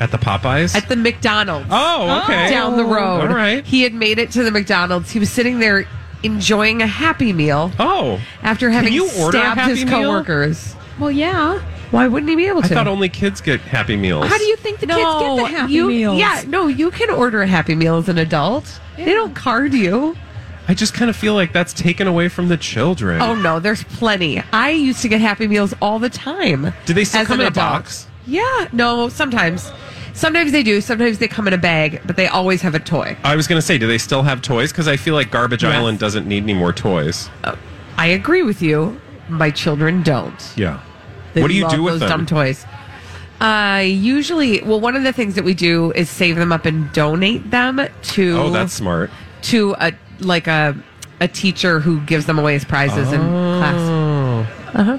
At 0.00 0.10
the 0.10 0.18
Popeyes. 0.18 0.74
At 0.74 0.88
the 0.88 0.96
McDonald's. 0.96 1.68
oh, 1.70 2.22
okay. 2.24 2.46
Oh. 2.46 2.50
down 2.50 2.76
the 2.76 2.84
road. 2.84 3.20
All 3.30 3.34
right. 3.36 3.64
He 3.64 3.82
had 3.82 3.94
made 3.94 4.18
it 4.18 4.32
to 4.32 4.42
the 4.42 4.50
McDonald's. 4.50 5.10
He 5.10 5.18
was 5.20 5.30
sitting 5.30 5.60
there 5.60 5.86
enjoying 6.24 6.82
a 6.82 6.86
Happy 6.86 7.32
Meal 7.32 7.70
Oh, 7.78 8.18
after 8.42 8.66
Can 8.68 8.74
having 8.74 8.92
you 8.92 9.04
order 9.18 9.36
a 9.38 9.40
stabbed 9.42 9.60
Happy 9.60 9.70
his 9.76 9.84
Meal? 9.84 10.02
coworkers. 10.02 10.74
Well, 10.98 11.10
yeah. 11.10 11.60
Why 11.94 12.08
wouldn't 12.08 12.28
he 12.28 12.34
be 12.34 12.46
able 12.48 12.60
to? 12.62 12.66
I 12.66 12.70
thought 12.70 12.88
only 12.88 13.08
kids 13.08 13.40
get 13.40 13.60
Happy 13.60 13.94
Meals. 13.94 14.26
How 14.26 14.36
do 14.36 14.42
you 14.44 14.56
think 14.56 14.80
the 14.80 14.86
kids 14.88 14.98
get 14.98 15.36
the 15.36 15.44
Happy 15.44 15.72
you, 15.72 15.86
Meals? 15.86 16.18
Yeah, 16.18 16.42
no, 16.48 16.66
you 16.66 16.90
can 16.90 17.08
order 17.08 17.40
a 17.42 17.46
Happy 17.46 17.76
Meal 17.76 17.98
as 17.98 18.08
an 18.08 18.18
adult. 18.18 18.80
They 18.96 19.12
don't 19.12 19.34
card 19.34 19.72
you. 19.72 20.16
I 20.66 20.74
just 20.74 20.92
kind 20.92 21.08
of 21.08 21.14
feel 21.14 21.34
like 21.34 21.52
that's 21.52 21.72
taken 21.72 22.08
away 22.08 22.28
from 22.28 22.48
the 22.48 22.56
children. 22.56 23.22
Oh 23.22 23.36
no, 23.36 23.60
there's 23.60 23.84
plenty. 23.84 24.42
I 24.52 24.70
used 24.70 25.02
to 25.02 25.08
get 25.08 25.20
Happy 25.20 25.46
Meals 25.46 25.72
all 25.80 26.00
the 26.00 26.10
time. 26.10 26.72
Do 26.84 26.94
they 26.94 27.04
still 27.04 27.24
come 27.26 27.38
an 27.38 27.46
in 27.46 27.52
a 27.52 27.54
box? 27.54 28.08
Yeah, 28.26 28.68
no, 28.72 29.08
sometimes. 29.08 29.70
Sometimes 30.14 30.50
they 30.50 30.64
do. 30.64 30.80
Sometimes 30.80 31.18
they 31.18 31.28
come 31.28 31.46
in 31.46 31.52
a 31.52 31.58
bag, 31.58 32.00
but 32.06 32.16
they 32.16 32.26
always 32.26 32.60
have 32.62 32.74
a 32.74 32.80
toy. 32.80 33.16
I 33.22 33.36
was 33.36 33.46
going 33.46 33.58
to 33.58 33.66
say, 33.66 33.78
do 33.78 33.86
they 33.86 33.98
still 33.98 34.22
have 34.22 34.42
toys? 34.42 34.72
Because 34.72 34.88
I 34.88 34.96
feel 34.96 35.14
like 35.14 35.30
Garbage 35.30 35.62
Yes. 35.62 35.74
Island 35.74 35.98
doesn't 36.00 36.26
need 36.26 36.42
any 36.42 36.54
more 36.54 36.72
toys. 36.72 37.28
Oh, 37.44 37.56
I 37.98 38.06
agree 38.06 38.42
with 38.42 38.62
you. 38.62 39.00
My 39.28 39.50
children 39.50 40.02
don't. 40.02 40.52
Yeah. 40.56 40.80
They 41.34 41.42
what 41.42 41.48
do 41.48 41.54
you 41.54 41.68
do 41.68 41.82
with 41.82 41.94
those 41.94 42.00
them? 42.00 42.08
dumb 42.08 42.26
toys? 42.26 42.64
Uh, 43.40 43.82
usually, 43.84 44.62
well, 44.62 44.80
one 44.80 44.96
of 44.96 45.02
the 45.02 45.12
things 45.12 45.34
that 45.34 45.44
we 45.44 45.54
do 45.54 45.92
is 45.92 46.08
save 46.08 46.36
them 46.36 46.52
up 46.52 46.64
and 46.64 46.90
donate 46.92 47.50
them 47.50 47.80
to 48.02 48.38
Oh, 48.38 48.50
that's 48.50 48.72
smart. 48.72 49.10
to 49.42 49.74
a 49.80 49.92
like 50.20 50.46
a 50.46 50.74
a 51.20 51.28
teacher 51.28 51.80
who 51.80 52.00
gives 52.02 52.26
them 52.26 52.38
away 52.38 52.54
as 52.54 52.64
prizes 52.64 53.12
in 53.12 53.20
class. 53.20 53.74
Uh 54.74 54.82
huh. 54.84 54.98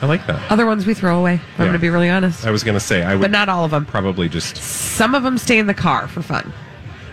I 0.00 0.06
like 0.06 0.26
that. 0.28 0.50
Other 0.50 0.64
ones 0.66 0.86
we 0.86 0.94
throw 0.94 1.18
away. 1.18 1.34
I'm 1.34 1.40
Yeah. 1.52 1.56
going 1.58 1.72
to 1.72 1.78
be 1.78 1.88
really 1.90 2.08
honest, 2.08 2.46
I 2.46 2.50
was 2.52 2.62
going 2.62 2.74
to 2.74 2.80
say, 2.80 3.02
I 3.02 3.14
would 3.14 3.20
but 3.22 3.30
not 3.32 3.48
all 3.48 3.64
of 3.64 3.70
them. 3.72 3.84
probably 3.84 4.28
just, 4.28 4.56
Some 4.56 5.14
of 5.14 5.22
them 5.24 5.36
stay 5.38 5.58
in 5.58 5.66
the 5.66 5.74
car 5.74 6.06
for 6.06 6.22
fun, 6.22 6.52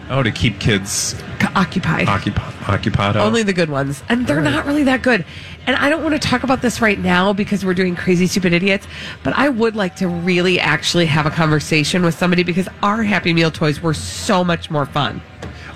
oh, 0.10 0.24
to 0.24 0.32
keep 0.32 0.60
kids 0.60 1.16
occupied. 1.56 2.08
occupied. 2.08 2.54
occupied 2.68 3.16
Only 3.18 3.44
the 3.44 3.54
good 3.54 3.70
ones. 3.70 4.04
And 4.10 4.26
they're 4.28 4.42
not 4.42 4.66
really 4.66 4.84
that 4.84 5.02
good. 5.02 5.26
And 5.68 5.76
I 5.76 5.90
don't 5.90 6.04
want 6.04 6.20
to 6.20 6.28
talk 6.28 6.44
about 6.44 6.62
this 6.62 6.82
right 6.82 7.00
now 7.00 7.34
because 7.34 7.66
we're 7.66 7.74
doing 7.74 7.96
crazy, 7.96 8.28
stupid 8.28 8.54
idiots. 8.54 8.88
But 9.24 9.34
I 9.36 9.50
would 9.50 9.76
like 9.76 9.96
to 9.98 10.08
really 10.08 10.60
actually 10.60 11.06
have 11.08 11.26
a 11.26 11.32
conversation 11.32 12.04
with 12.04 12.16
somebody 12.16 12.44
because 12.44 12.68
our 12.84 13.04
Happy 13.04 13.34
Meal 13.34 13.52
toys 13.52 13.82
were 13.82 13.94
so 13.94 14.44
much 14.44 14.70
more 14.70 14.86
fun. 14.86 15.22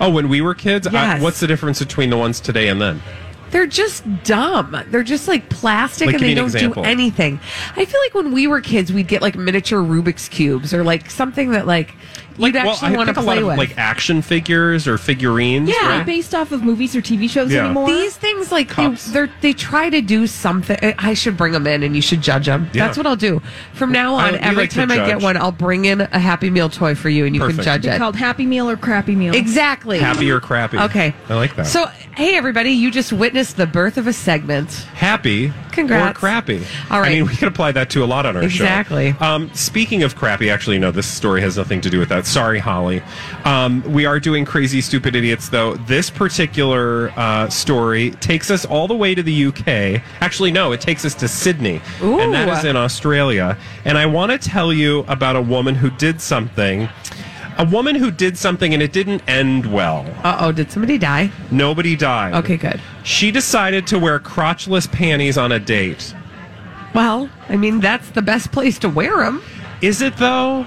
Oh, 0.00 0.10
when 0.10 0.28
we 0.28 0.40
were 0.40 0.54
kids, 0.54 0.86
I- 0.86 0.92
Yes. 0.92 1.22
what's 1.22 1.40
the 1.40 1.46
difference 1.46 1.78
between 1.80 2.10
the 2.10 2.16
ones 2.16 2.40
today 2.40 2.68
and 2.68 2.80
then? 2.80 3.02
They're 3.50 3.66
just 3.66 4.04
dumb. 4.22 4.80
They're 4.90 5.02
just 5.02 5.26
like 5.26 5.48
plastic 5.48 6.06
Like, 6.06 6.14
and 6.16 6.24
they 6.24 6.34
don't 6.34 6.52
do 6.52 6.72
anything. 6.82 7.40
I 7.76 7.84
feel 7.84 8.00
like 8.04 8.14
when 8.14 8.32
we 8.32 8.46
were 8.46 8.60
kids, 8.60 8.92
we'd 8.92 9.08
get 9.08 9.22
like 9.22 9.34
miniature 9.34 9.80
Rubik's 9.82 10.28
Cubes 10.28 10.72
or 10.72 10.84
like 10.84 11.10
something 11.10 11.50
that 11.50 11.66
like 11.66 11.94
you'd 12.38 12.56
actually 12.56 12.88
I 12.94 12.96
want 12.96 13.08
to 13.08 13.14
think 13.14 13.16
a 13.16 13.20
lot 13.26 13.32
play 13.34 13.40
of 13.42 13.46
with. 13.48 13.58
like 13.58 13.78
action 13.78 14.22
figures 14.22 14.86
or 14.88 14.98
figurines. 14.98 15.68
Yeah, 15.68 15.98
right? 15.98 16.06
based 16.06 16.34
off 16.34 16.52
of 16.52 16.62
movies 16.62 16.94
or 16.96 17.00
TV 17.02 17.28
shows 17.28 17.50
Yeah. 17.52 17.64
anymore. 17.64 17.86
These 17.88 18.16
things, 18.16 18.50
like 18.52 18.68
they, 18.68 18.74
Cups. 18.74 19.10
they're, 19.12 19.30
they 19.40 19.52
try 19.52 19.90
to 19.90 20.00
do 20.00 20.26
something. 20.26 20.78
I 20.98 21.14
should 21.14 21.36
bring 21.36 21.52
them 21.52 21.66
in, 21.66 21.82
and 21.82 21.94
you 21.96 22.02
should 22.02 22.22
judge 22.22 22.46
them. 22.46 22.70
Yeah. 22.72 22.86
That's 22.86 22.96
what 22.96 23.06
I'll 23.06 23.16
do 23.16 23.40
from 23.72 23.92
now 23.92 24.14
I- 24.16 24.28
on. 24.28 24.32
we 24.34 24.38
every 24.40 24.62
like 24.64 24.70
time 24.70 24.90
I 24.90 24.96
get 25.06 25.20
one, 25.22 25.36
I'll 25.36 25.52
bring 25.52 25.84
in 25.84 26.00
a 26.00 26.18
Happy 26.18 26.50
Meal 26.50 26.68
toy 26.68 26.94
for 26.94 27.08
you, 27.08 27.24
and 27.26 27.34
you 27.34 27.40
Perfect. 27.40 27.58
can 27.58 27.64
judge 27.64 27.82
They're 27.82 27.94
it. 27.96 27.98
called 27.98 28.16
Happy 28.16 28.46
Meal 28.46 28.68
or 28.70 28.76
Crappy 28.76 29.14
Meal. 29.16 29.34
Exactly. 29.34 29.98
Happy 29.98 30.30
or 30.30 30.40
crappy. 30.40 30.78
Okay. 30.78 31.14
I 31.28 31.34
like 31.34 31.56
that. 31.56 31.66
So, 31.66 31.86
hey, 32.16 32.36
everybody, 32.36 32.70
you 32.70 32.90
just 32.90 33.12
witnessed 33.12 33.56
the 33.56 33.66
birth 33.66 33.96
of 33.98 34.06
a 34.06 34.12
segment. 34.12 34.72
happy 34.94 35.52
Congrats. 35.72 36.16
or 36.16 36.20
crappy. 36.20 36.64
All 36.90 37.00
right. 37.00 37.08
I 37.10 37.14
mean, 37.14 37.26
we 37.26 37.34
could 37.36 37.48
apply 37.48 37.72
that 37.72 37.90
to 37.90 38.04
a 38.04 38.06
lot 38.06 38.26
on 38.26 38.36
our 38.36 38.42
Exactly. 38.42 39.06
show. 39.06 39.08
Exactly. 39.10 39.26
Um, 39.26 39.50
speaking 39.54 40.02
of 40.02 40.16
crappy, 40.16 40.50
actually, 40.50 40.78
no, 40.78 40.90
this 40.90 41.06
story 41.06 41.40
has 41.40 41.56
nothing 41.56 41.80
to 41.82 41.90
do 41.90 41.98
with 41.98 42.08
that. 42.10 42.19
Sorry, 42.26 42.58
Holly. 42.58 43.02
Um, 43.44 43.82
we 43.92 44.06
are 44.06 44.20
doing 44.20 44.44
crazy, 44.44 44.80
stupid 44.80 45.14
idiots, 45.14 45.48
though. 45.48 45.74
This 45.74 46.10
particular 46.10 47.12
uh, 47.16 47.48
story 47.48 48.10
takes 48.12 48.50
us 48.50 48.64
all 48.64 48.88
the 48.88 48.96
way 48.96 49.14
to 49.14 49.22
the 49.22 49.46
UK. 49.46 50.02
Actually, 50.20 50.50
no, 50.50 50.72
it 50.72 50.80
takes 50.80 51.04
us 51.04 51.14
to 51.16 51.28
Sydney, 51.28 51.80
and 52.00 52.32
that 52.32 52.48
Ooh. 52.48 52.52
is 52.52 52.64
in 52.64 52.76
Australia. 52.76 53.56
And 53.84 53.96
I 53.98 54.06
want 54.06 54.32
to 54.32 54.38
tell 54.38 54.72
you 54.72 55.00
about 55.08 55.36
a 55.36 55.42
woman 55.42 55.74
who 55.74 55.90
did 55.90 56.20
something. 56.20 56.88
A 57.58 57.64
woman 57.64 57.94
who 57.94 58.10
did 58.10 58.38
something 58.38 58.72
and 58.72 58.82
it 58.82 58.92
didn't 58.92 59.22
end 59.28 59.70
well. 59.70 60.06
Uh 60.24 60.38
oh, 60.40 60.52
did 60.52 60.70
somebody 60.72 60.96
die? 60.96 61.30
Nobody 61.50 61.94
died. 61.94 62.32
Okay, 62.32 62.56
good. 62.56 62.80
She 63.02 63.30
decided 63.30 63.86
to 63.88 63.98
wear 63.98 64.18
crotchless 64.18 64.90
panties 64.90 65.36
on 65.36 65.52
a 65.52 65.58
date. 65.58 66.14
Well, 66.94 67.28
I 67.50 67.56
mean, 67.56 67.80
that's 67.80 68.08
the 68.10 68.22
best 68.22 68.50
place 68.50 68.78
to 68.78 68.88
wear 68.88 69.18
them. 69.18 69.42
Is 69.82 70.00
it 70.00 70.16
though? 70.16 70.66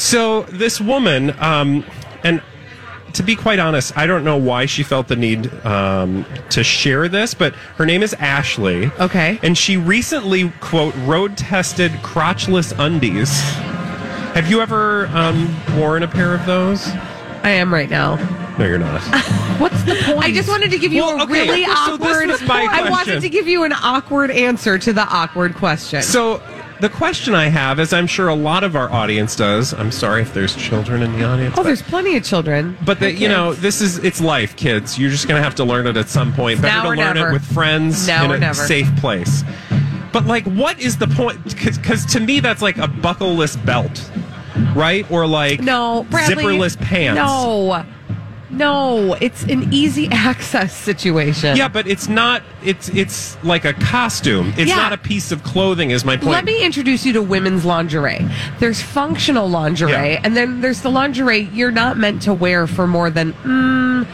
So 0.00 0.44
this 0.44 0.80
woman, 0.80 1.38
um, 1.40 1.84
and 2.24 2.42
to 3.12 3.22
be 3.22 3.36
quite 3.36 3.58
honest, 3.58 3.96
I 3.98 4.06
don't 4.06 4.24
know 4.24 4.38
why 4.38 4.64
she 4.64 4.82
felt 4.82 5.08
the 5.08 5.16
need 5.16 5.52
um, 5.64 6.24
to 6.50 6.64
share 6.64 7.06
this, 7.06 7.34
but 7.34 7.54
her 7.76 7.84
name 7.84 8.02
is 8.02 8.14
Ashley. 8.14 8.86
Okay. 8.98 9.38
And 9.42 9.58
she 9.58 9.76
recently, 9.76 10.50
quote, 10.60 10.94
road 11.04 11.36
tested 11.36 11.92
crotchless 12.02 12.72
undies. 12.78 13.38
Have 14.32 14.48
you 14.48 14.62
ever 14.62 15.06
um, 15.08 15.54
worn 15.78 16.02
a 16.02 16.08
pair 16.08 16.34
of 16.34 16.46
those? 16.46 16.88
I 17.42 17.50
am 17.50 17.72
right 17.72 17.90
now. 17.90 18.16
No, 18.58 18.64
you're 18.64 18.78
not. 18.78 19.02
What's 19.60 19.82
the 19.84 19.96
point? 20.04 20.18
I 20.24 20.32
just 20.32 20.48
wanted 20.48 20.70
to 20.70 20.78
give 20.78 20.92
you 20.92 21.02
Well, 21.02 21.20
a 21.20 21.24
okay, 21.24 21.32
really 21.48 21.64
so 21.64 21.96
this 21.98 22.08
awkward. 22.08 22.28
was 22.28 22.42
my 22.42 22.68
I 22.70 22.88
wanted 22.88 23.20
to 23.20 23.28
give 23.28 23.46
you 23.48 23.64
an 23.64 23.72
awkward 23.72 24.30
answer 24.30 24.78
to 24.78 24.92
the 24.92 25.02
awkward 25.02 25.56
question. 25.56 26.02
So 26.02 26.42
the 26.80 26.88
question 26.88 27.34
I 27.34 27.48
have, 27.48 27.78
as 27.78 27.92
I'm 27.92 28.06
sure 28.06 28.28
a 28.28 28.34
lot 28.34 28.64
of 28.64 28.74
our 28.76 28.90
audience 28.90 29.36
does, 29.36 29.72
I'm 29.74 29.90
sorry 29.92 30.22
if 30.22 30.32
there's 30.34 30.54
children 30.56 31.02
in 31.02 31.12
the 31.18 31.24
audience. 31.24 31.54
oh, 31.54 31.56
but- 31.58 31.62
there's 31.64 31.82
plenty 31.82 32.16
of 32.16 32.24
children. 32.24 32.76
But 32.84 33.00
the, 33.00 33.12
you 33.12 33.28
know, 33.28 33.54
this 33.54 33.80
is 33.80 33.98
it's 33.98 34.20
life, 34.20 34.56
kids. 34.56 34.98
You're 34.98 35.10
just 35.10 35.28
gonna 35.28 35.42
have 35.42 35.54
to 35.56 35.64
learn 35.64 35.86
it 35.86 35.96
at 35.96 36.08
some 36.08 36.32
point. 36.32 36.60
Better 36.62 36.74
Now 36.76 36.82
to 36.82 36.88
or 36.88 36.96
learn 36.96 37.14
never. 37.14 37.30
it 37.30 37.32
with 37.34 37.44
friends 37.44 38.06
Now 38.06 38.24
in 38.24 38.32
a 38.32 38.38
never. 38.38 38.54
safe 38.54 38.88
place. 38.96 39.44
But 40.12 40.26
like, 40.26 40.44
what 40.44 40.80
is 40.80 40.96
the 40.98 41.06
point? 41.06 41.38
Because 41.44 42.04
to 42.06 42.20
me, 42.20 42.40
that's 42.40 42.62
like 42.62 42.78
a 42.78 42.88
buckleless 42.88 43.56
belt, 43.56 44.10
right? 44.74 45.08
Or 45.10 45.26
like 45.26 45.60
No, 45.60 46.04
Bradley. 46.10 46.42
zipperless 46.42 46.80
pants. 46.80 47.16
No, 47.16 47.84
no, 48.50 49.14
it's 49.20 49.44
an 49.44 49.72
easy 49.72 50.08
access 50.12 50.74
situation. 50.76 51.56
Yeah, 51.56 51.68
but 51.68 51.86
it's 51.86 52.08
not. 52.08 52.42
It's 52.64 52.88
it's 52.90 53.42
like 53.44 53.64
a 53.64 53.72
costume. 53.74 54.52
It's 54.56 54.68
Yeah. 54.68 54.76
not 54.76 54.92
a 54.92 54.98
piece 54.98 55.32
of 55.32 55.42
clothing. 55.42 55.90
Is 55.90 56.04
my 56.04 56.16
point? 56.16 56.30
Let 56.30 56.44
me 56.44 56.64
introduce 56.64 57.06
you 57.06 57.12
to 57.14 57.22
women's 57.22 57.64
lingerie. 57.64 58.26
There's 58.58 58.82
functional 58.82 59.48
lingerie, 59.48 59.92
Yeah. 59.92 60.20
and 60.24 60.36
then 60.36 60.60
there's 60.60 60.80
the 60.82 60.90
lingerie 60.90 61.48
you're 61.52 61.70
not 61.70 61.96
meant 61.98 62.22
to 62.22 62.34
wear 62.34 62.66
for 62.66 62.86
more 62.86 63.10
than 63.10 63.32
mm, 63.44 64.06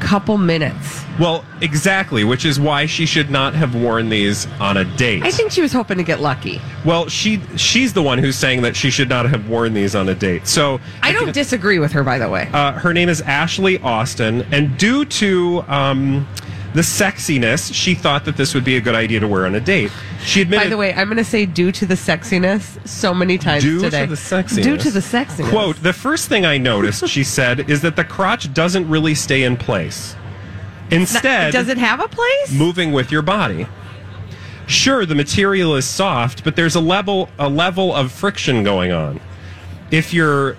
couple 0.00 0.38
minutes. 0.38 1.04
Well, 1.18 1.44
exactly, 1.60 2.24
which 2.24 2.44
is 2.44 2.60
why 2.60 2.86
she 2.86 3.06
should 3.06 3.30
not 3.30 3.54
have 3.54 3.74
worn 3.74 4.08
these 4.08 4.46
on 4.60 4.76
a 4.76 4.84
date. 4.96 5.22
I 5.22 5.30
think 5.30 5.50
she 5.50 5.62
was 5.62 5.72
hoping 5.72 5.96
to 5.98 6.04
get 6.04 6.20
lucky. 6.20 6.60
Well, 6.84 7.08
she 7.08 7.40
she's 7.56 7.92
the 7.92 8.02
one 8.02 8.18
who's 8.18 8.36
saying 8.36 8.62
that 8.62 8.76
she 8.76 8.90
should 8.90 9.08
not 9.08 9.28
have 9.28 9.48
worn 9.48 9.74
these 9.74 9.94
on 9.94 10.08
a 10.08 10.14
date. 10.14 10.46
So 10.46 10.80
I 11.02 11.12
don't 11.12 11.32
disagree 11.32 11.78
with 11.78 11.92
her, 11.92 12.04
by 12.04 12.18
the 12.18 12.28
way. 12.28 12.48
Uh, 12.52 12.72
her 12.72 12.92
name 12.92 13.08
is 13.08 13.22
Ashley 13.22 13.78
Austin, 13.78 14.46
and 14.52 14.76
due 14.78 15.04
to 15.06 15.64
um, 15.68 16.28
the 16.76 16.82
sexiness, 16.82 17.72
she 17.72 17.94
thought 17.94 18.26
that 18.26 18.36
this 18.36 18.54
would 18.54 18.62
be 18.64 18.76
a 18.76 18.80
good 18.82 18.94
idea 18.94 19.18
to 19.18 19.26
wear 19.26 19.46
on 19.46 19.54
a 19.54 19.60
date. 19.60 19.90
She 20.22 20.42
admitted. 20.42 20.64
By 20.64 20.68
the 20.68 20.76
way, 20.76 20.92
I'm 20.92 21.06
going 21.06 21.16
to 21.16 21.24
say 21.24 21.46
due 21.46 21.72
to 21.72 21.86
the 21.86 21.94
sexiness 21.94 22.86
so 22.86 23.14
many 23.14 23.38
times 23.38 23.64
Due 23.64 23.80
today. 23.80 24.02
to 24.04 24.10
the 24.10 24.14
sexiness. 24.14 24.62
Due 24.62 24.76
to 24.76 24.90
the 24.90 25.00
sexiness. 25.00 25.48
Quote, 25.48 25.82
the 25.82 25.94
first 25.94 26.28
thing 26.28 26.44
I 26.44 26.58
noticed, 26.58 27.08
she 27.08 27.24
said, 27.38 27.70
is 27.70 27.80
that 27.80 27.96
the 27.96 28.04
crotch 28.04 28.52
doesn't 28.52 28.86
really 28.90 29.14
stay 29.14 29.42
in 29.44 29.56
place. 29.56 30.14
Instead, 30.90 31.52
Does 31.52 31.68
it 31.68 31.78
have 31.78 31.98
a 32.00 32.08
place? 32.08 32.52
moving 32.52 32.92
with 32.92 33.10
your 33.10 33.22
body. 33.22 33.66
Sure, 34.66 35.06
the 35.06 35.14
material 35.14 35.76
is 35.76 35.86
soft, 35.86 36.44
but 36.44 36.56
there's 36.56 36.74
a 36.74 36.80
level 36.80 37.30
a 37.38 37.48
level 37.48 37.94
of 37.94 38.12
friction 38.12 38.62
going 38.64 38.92
on. 38.92 39.18
if 39.90 40.12
your 40.12 40.56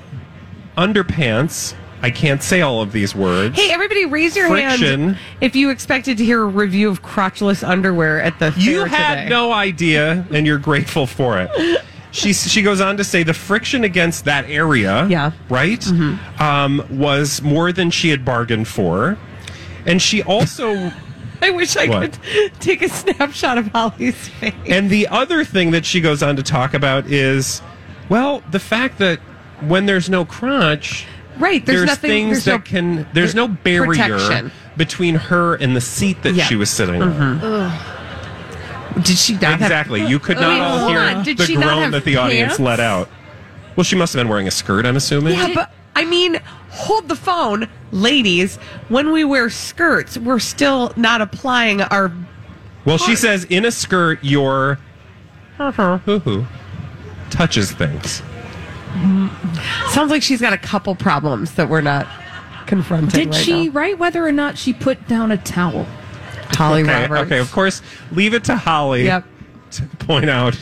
underpants, 0.77 1.75
I 2.07 2.11
can't 2.11 2.41
say 2.41 2.61
all 2.61 2.81
of 2.81 2.93
these 2.93 3.13
words. 3.13 3.57
Hey, 3.59 3.69
everybody, 3.69 4.05
raise 4.05 4.33
your 4.33 4.47
Friction. 4.47 5.01
hand 5.09 5.17
if 5.41 5.57
you 5.57 5.69
expected 5.71 6.17
to 6.19 6.23
hear 6.23 6.41
a 6.41 6.45
review 6.45 6.87
of 6.89 7.01
crotchless 7.03 7.67
underwear 7.67 8.21
at 8.21 8.39
the 8.39 8.53
You 8.57 8.85
fair 8.85 8.87
had 8.87 9.15
today. 9.23 9.29
no 9.29 9.51
idea, 9.51 10.25
and 10.31 10.47
you're 10.47 10.57
grateful 10.57 11.05
for 11.05 11.37
it. 11.39 11.51
She 12.09 12.31
she 12.33 12.61
goes 12.63 12.79
on 12.79 12.95
to 12.97 13.03
say 13.03 13.21
the 13.23 13.33
friction 13.33 13.83
against 13.83 14.25
that 14.25 14.49
area, 14.49 15.05
Yeah. 15.07 15.31
right, 15.49 15.85
um, 16.39 16.83
was 16.89 17.41
more 17.43 17.71
than 17.73 17.91
she 17.91 18.09
had 18.09 18.23
bargained 18.23 18.67
for, 18.69 19.17
and 19.85 20.01
she 20.01 20.23
also. 20.23 20.91
I 21.41 21.51
wish 21.51 21.75
I 21.75 21.87
What? 21.87 22.13
could 22.23 22.53
take 22.61 22.81
a 22.81 22.89
snapshot 22.89 23.57
of 23.59 23.67
Holly's 23.67 24.29
face. 24.29 24.53
And 24.67 24.89
the 24.89 25.07
other 25.09 25.43
thing 25.43 25.71
that 25.71 25.85
she 25.85 25.99
goes 26.01 26.23
on 26.23 26.37
to 26.37 26.43
talk 26.43 26.73
about 26.73 27.05
is, 27.07 27.61
well, 28.09 28.41
the 28.49 28.59
fact 28.59 28.97
that 28.99 29.19
when 29.67 29.85
there's 29.85 30.09
no 30.09 30.23
crotch, 30.25 31.05
Right, 31.39 31.65
there's, 31.65 31.79
there's, 31.79 31.87
nothing. 31.87 32.09
things 32.09 32.29
there's 32.29 32.45
that 32.45 32.51
no, 32.51 32.59
can. 32.59 33.07
There's 33.13 33.35
no 33.35 33.47
barrier 33.47 33.87
protection. 33.87 34.51
between 34.75 35.15
her 35.15 35.55
and 35.55 35.75
the 35.75 35.81
seat 35.81 36.23
that 36.23 36.33
Yeah. 36.33 36.43
Mm-hmm. 36.43 36.49
she 36.49 36.55
was 36.55 36.69
sitting 36.69 37.01
on. 37.01 37.73
Did 39.03 39.17
she 39.17 39.33
not 39.33 39.43
have- 39.43 39.61
Exactly. 39.61 40.05
You 40.05 40.19
could 40.19 40.37
not 40.39 40.59
all 40.59 40.89
hear 40.89 40.99
on. 40.99 41.23
Did 41.23 41.37
the 41.37 41.55
groan 41.55 41.91
that 41.91 42.03
the 42.03 42.17
audience 42.17 42.59
let 42.59 42.79
out. 42.79 43.09
Well, 43.75 43.83
she 43.83 43.95
must 43.95 44.13
have 44.13 44.19
been 44.19 44.29
wearing 44.29 44.47
a 44.47 44.51
skirt. 44.51 44.85
I'm 44.85 44.95
assuming. 44.95 45.33
Yeah, 45.35 45.51
but 45.53 45.71
I 45.95 46.05
mean, 46.05 46.39
hold 46.69 47.07
the 47.07 47.15
phone, 47.15 47.67
ladies. 47.91 48.57
When 48.89 49.11
we 49.11 49.23
wear 49.23 49.49
skirts, 49.51 50.17
we're 50.17 50.39
still 50.39 50.93
not 50.95 51.21
applying 51.21 51.81
our. 51.81 52.11
Well, 52.85 52.97
she 52.97 53.15
says 53.15 53.43
in 53.45 53.65
a 53.65 53.71
skirt, 53.71 54.23
your 54.23 54.79
hoo-hoo 55.57 56.45
touches 57.29 57.71
things. 57.71 58.21
Sounds 59.89 60.11
like 60.11 60.21
she's 60.23 60.41
got 60.41 60.53
a 60.53 60.57
couple 60.57 60.95
problems 60.95 61.53
that 61.55 61.69
we're 61.69 61.81
not 61.81 62.07
confronting. 62.65 63.09
Did 63.25 63.33
right 63.33 63.35
she 63.43 63.65
now. 63.67 63.71
write 63.73 63.99
whether 63.99 64.25
or 64.25 64.31
not 64.31 64.57
she 64.57 64.73
put 64.73 65.07
down 65.07 65.31
a 65.31 65.37
towel? 65.37 65.85
Holly 66.51 66.83
Okay, 66.83 67.01
Roberts? 67.03 67.21
okay. 67.23 67.39
Of 67.39 67.51
course, 67.51 67.81
leave 68.11 68.33
it 68.33 68.43
to 68.45 68.55
Holly 68.55 69.03
Yep. 69.05 69.25
to 69.71 69.83
point 69.99 70.29
out 70.29 70.57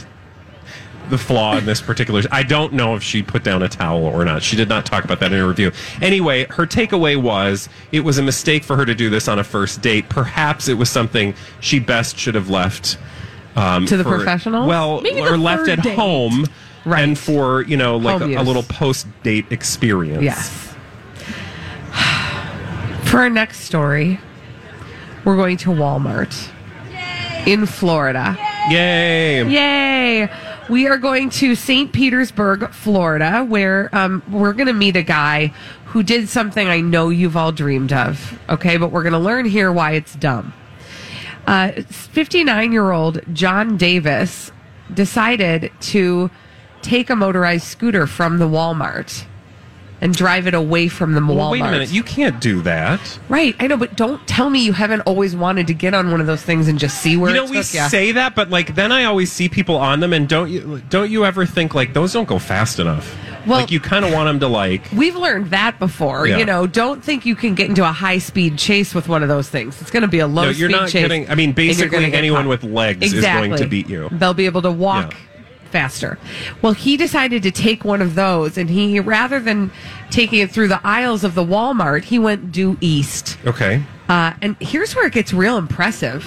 the 1.09 1.17
flaw 1.17 1.55
in 1.57 1.65
this 1.65 1.81
particular. 1.81 2.23
I 2.31 2.41
don't 2.43 2.73
know 2.73 2.95
if 2.95 3.03
she 3.03 3.21
put 3.21 3.43
down 3.43 3.61
a 3.61 3.69
towel 3.69 4.03
or 4.05 4.25
not. 4.25 4.41
She 4.41 4.55
did 4.55 4.67
not 4.67 4.85
talk 4.85 5.03
about 5.05 5.19
that 5.19 5.31
in 5.31 5.39
her 5.39 5.47
review. 5.47 5.71
Anyway, 6.01 6.45
her 6.49 6.65
takeaway 6.65 7.15
was 7.15 7.69
it 7.91 7.99
was 8.01 8.17
a 8.17 8.23
mistake 8.23 8.63
for 8.63 8.75
her 8.75 8.85
to 8.85 8.95
do 8.95 9.09
this 9.09 9.27
on 9.27 9.37
a 9.39 9.43
first 9.43 9.81
date. 9.81 10.09
Perhaps 10.09 10.67
it 10.67 10.73
was 10.73 10.89
something 10.89 11.33
she 11.59 11.79
best 11.79 12.17
should 12.17 12.33
have 12.35 12.49
left 12.49 12.97
um, 13.55 13.85
To 13.85 13.95
the 13.97 14.03
for- 14.03 14.15
professionals? 14.17 14.67
Well, 14.67 14.99
Maybe 15.01 15.21
or 15.21 15.37
left 15.37 15.69
at 15.69 15.81
date. 15.83 15.95
home. 15.95 16.45
Right. 16.85 17.03
And 17.03 17.17
for, 17.17 17.63
you 17.63 17.77
know, 17.77 17.97
like 17.97 18.21
a, 18.21 18.35
a 18.35 18.43
little 18.43 18.63
post 18.63 19.07
date 19.23 19.45
experience. 19.51 20.23
Yes. 20.23 20.75
For 23.09 23.19
our 23.19 23.29
next 23.29 23.61
story, 23.61 24.19
we're 25.23 25.35
going 25.35 25.57
to 25.57 25.69
Walmart 25.69 26.49
in 27.47 27.65
Florida. 27.65 28.37
Yay. 28.69 29.47
Yay! 29.47 30.29
We 30.69 30.87
are 30.87 30.97
going 30.97 31.29
to 31.31 31.55
St. 31.55 31.91
Petersburg, 31.91 32.71
Florida, 32.71 33.43
where 33.43 33.89
um, 33.95 34.23
we're 34.31 34.53
going 34.53 34.67
to 34.67 34.73
meet 34.73 34.95
a 34.95 35.03
guy 35.03 35.53
who 35.85 36.01
did 36.01 36.27
something 36.27 36.67
I 36.67 36.81
know 36.81 37.09
you've 37.09 37.37
all 37.37 37.51
dreamed 37.51 37.93
of. 37.93 38.39
Okay, 38.49 38.77
but 38.77 38.91
we're 38.91 39.03
going 39.03 39.13
to 39.13 39.19
learn 39.19 39.45
here 39.45 39.71
why 39.71 39.91
it's 39.91 40.15
dumb. 40.15 40.53
59 41.45 42.71
year 42.71 42.91
old 42.91 43.21
John 43.33 43.77
Davis 43.77 44.51
decided 44.93 45.71
to 45.81 46.31
take 46.85 47.09
a 47.09 47.15
motorized 47.15 47.65
scooter 47.65 48.07
from 48.07 48.37
the 48.37 48.45
Walmart 48.47 49.25
and 50.01 50.13
drive 50.13 50.45
it 50.45 50.53
away 50.53 50.89
from 50.89 51.13
the 51.13 51.21
Walmart. 51.21 51.51
Wait 51.51 51.61
a 51.61 51.71
minute. 51.71 51.89
You 51.91 52.03
can't 52.03 52.39
do 52.41 52.61
that. 52.63 52.99
right, 53.29 53.55
I 53.59 53.67
know, 53.67 53.77
but 53.77 53.95
don't 53.95 54.25
tell 54.27 54.49
me 54.49 54.63
you 54.63 54.73
haven't 54.73 55.01
always 55.01 55.35
wanted 55.35 55.67
to 55.67 55.73
get 55.73 55.93
on 55.93 56.11
one 56.11 56.19
of 56.21 56.27
those 56.27 56.41
things 56.41 56.67
and 56.67 56.77
just 56.77 57.01
see 57.01 57.15
where 57.15 57.33
you 57.33 57.37
know 57.37 57.45
we 57.49 57.57
ya. 57.57 57.87
say 57.87 58.11
that 58.11 58.35
but 58.35 58.49
like 58.49 58.75
then 58.75 58.91
i 58.91 59.05
always 59.05 59.31
see 59.31 59.47
people 59.47 59.77
on 59.77 60.01
them 60.01 60.11
and 60.11 60.27
don't 60.27 60.49
you 60.49 60.81
don't 60.89 61.09
you 61.09 61.25
ever 61.25 61.45
think 61.45 61.73
like 61.73 61.93
those 61.93 62.11
don't 62.11 62.27
go 62.27 62.37
fast 62.39 62.77
enough 62.79 63.15
Well- 63.47 63.61
like 63.61 63.71
you 63.71 63.79
kind 63.79 64.03
of 64.03 64.11
want 64.11 64.27
them 64.27 64.39
to 64.41 64.47
like 64.47 64.81
We've 64.93 65.15
learned 65.15 65.51
that 65.51 65.79
before. 65.79 66.27
Yeah. 66.27 66.37
You 66.39 66.45
know, 66.45 66.67
don't 66.67 67.03
think 67.03 67.25
you 67.25 67.35
can 67.35 67.55
get 67.55 67.69
into 67.69 67.83
a 67.83 67.91
high 67.91 68.17
speed 68.17 68.57
chase 68.57 68.93
with 68.93 69.07
one 69.07 69.21
of 69.23 69.29
those 69.29 69.49
things. 69.49 69.79
It's 69.81 69.91
going 69.91 70.01
to 70.01 70.07
be 70.09 70.19
a 70.19 70.27
low 70.27 70.45
no 70.45 70.51
speed 70.51 70.59
you're 70.59 70.69
not 70.69 70.89
chase. 70.89 71.03
getting 71.03 71.29
i 71.29 71.35
mean 71.35 71.49
and 71.51 71.57
you're 71.57 71.87
gonna 71.87 72.01
basically 72.01 72.13
anyone 72.13 72.47
with 72.47 72.63
legs 72.63 73.13
is 73.13 73.21
going 73.23 73.55
to 73.55 73.65
beat 73.67 73.87
you 73.87 74.09
They'll 74.11 74.33
be 74.33 74.45
able 74.45 74.61
to 74.63 74.71
walk 74.71 75.11
Yeah. 75.13 75.19
Faster. 75.79 76.17
Well, 76.61 76.71
he 76.71 76.95
decided 76.95 77.43
to 77.43 77.51
take 77.51 77.83
one 77.83 78.01
of 78.01 78.15
those, 78.15 78.57
and 78.57 78.69
he 78.69 78.97
rather 79.01 79.41
than 79.41 79.71
taking 80.09 80.39
it 80.39 80.49
through 80.51 80.69
the 80.69 80.79
aisles 80.87 81.25
of 81.25 81.35
the 81.35 81.43
Walmart, 81.43 82.03
he 82.05 82.17
went 82.17 82.53
due 82.53 82.77
east. 82.79 83.37
okay 83.45 83.83
Uh, 84.07 84.31
and 84.41 84.55
here's 84.61 84.95
where 84.95 85.05
it 85.07 85.11
gets 85.13 85.33
real 85.33 85.57
impressive. 85.57 86.25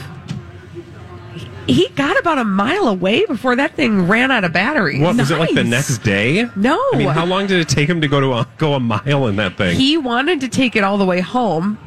He 1.66 1.88
got 1.96 2.18
about 2.18 2.38
a 2.38 2.44
mile 2.44 2.88
away 2.88 3.24
before 3.26 3.56
that 3.56 3.74
thing 3.74 4.06
ran 4.06 4.30
out 4.30 4.44
of 4.44 4.52
battery. 4.52 5.00
what 5.00 5.16
was 5.16 5.30
it 5.30 5.38
like 5.38 5.54
the 5.54 5.64
next 5.64 5.98
day 5.98 6.46
No. 6.56 6.78
i 6.92 6.96
mean 6.98 7.08
how 7.08 7.24
long 7.26 7.46
did 7.46 7.60
it 7.60 7.68
take 7.68 7.88
him 7.88 8.00
to 8.02 8.08
go 8.08 8.20
to 8.20 8.32
a, 8.32 8.48
go 8.58 8.74
a 8.74 8.80
mile 8.80 9.26
in 9.28 9.36
that 9.36 9.56
thing 9.56 9.76
He 9.76 9.96
wanted 9.96 10.40
to 10.42 10.48
take 10.48 10.76
it 10.76 10.84
all 10.84 10.98
the 10.98 11.04
way 11.06 11.20
home. 11.20 11.78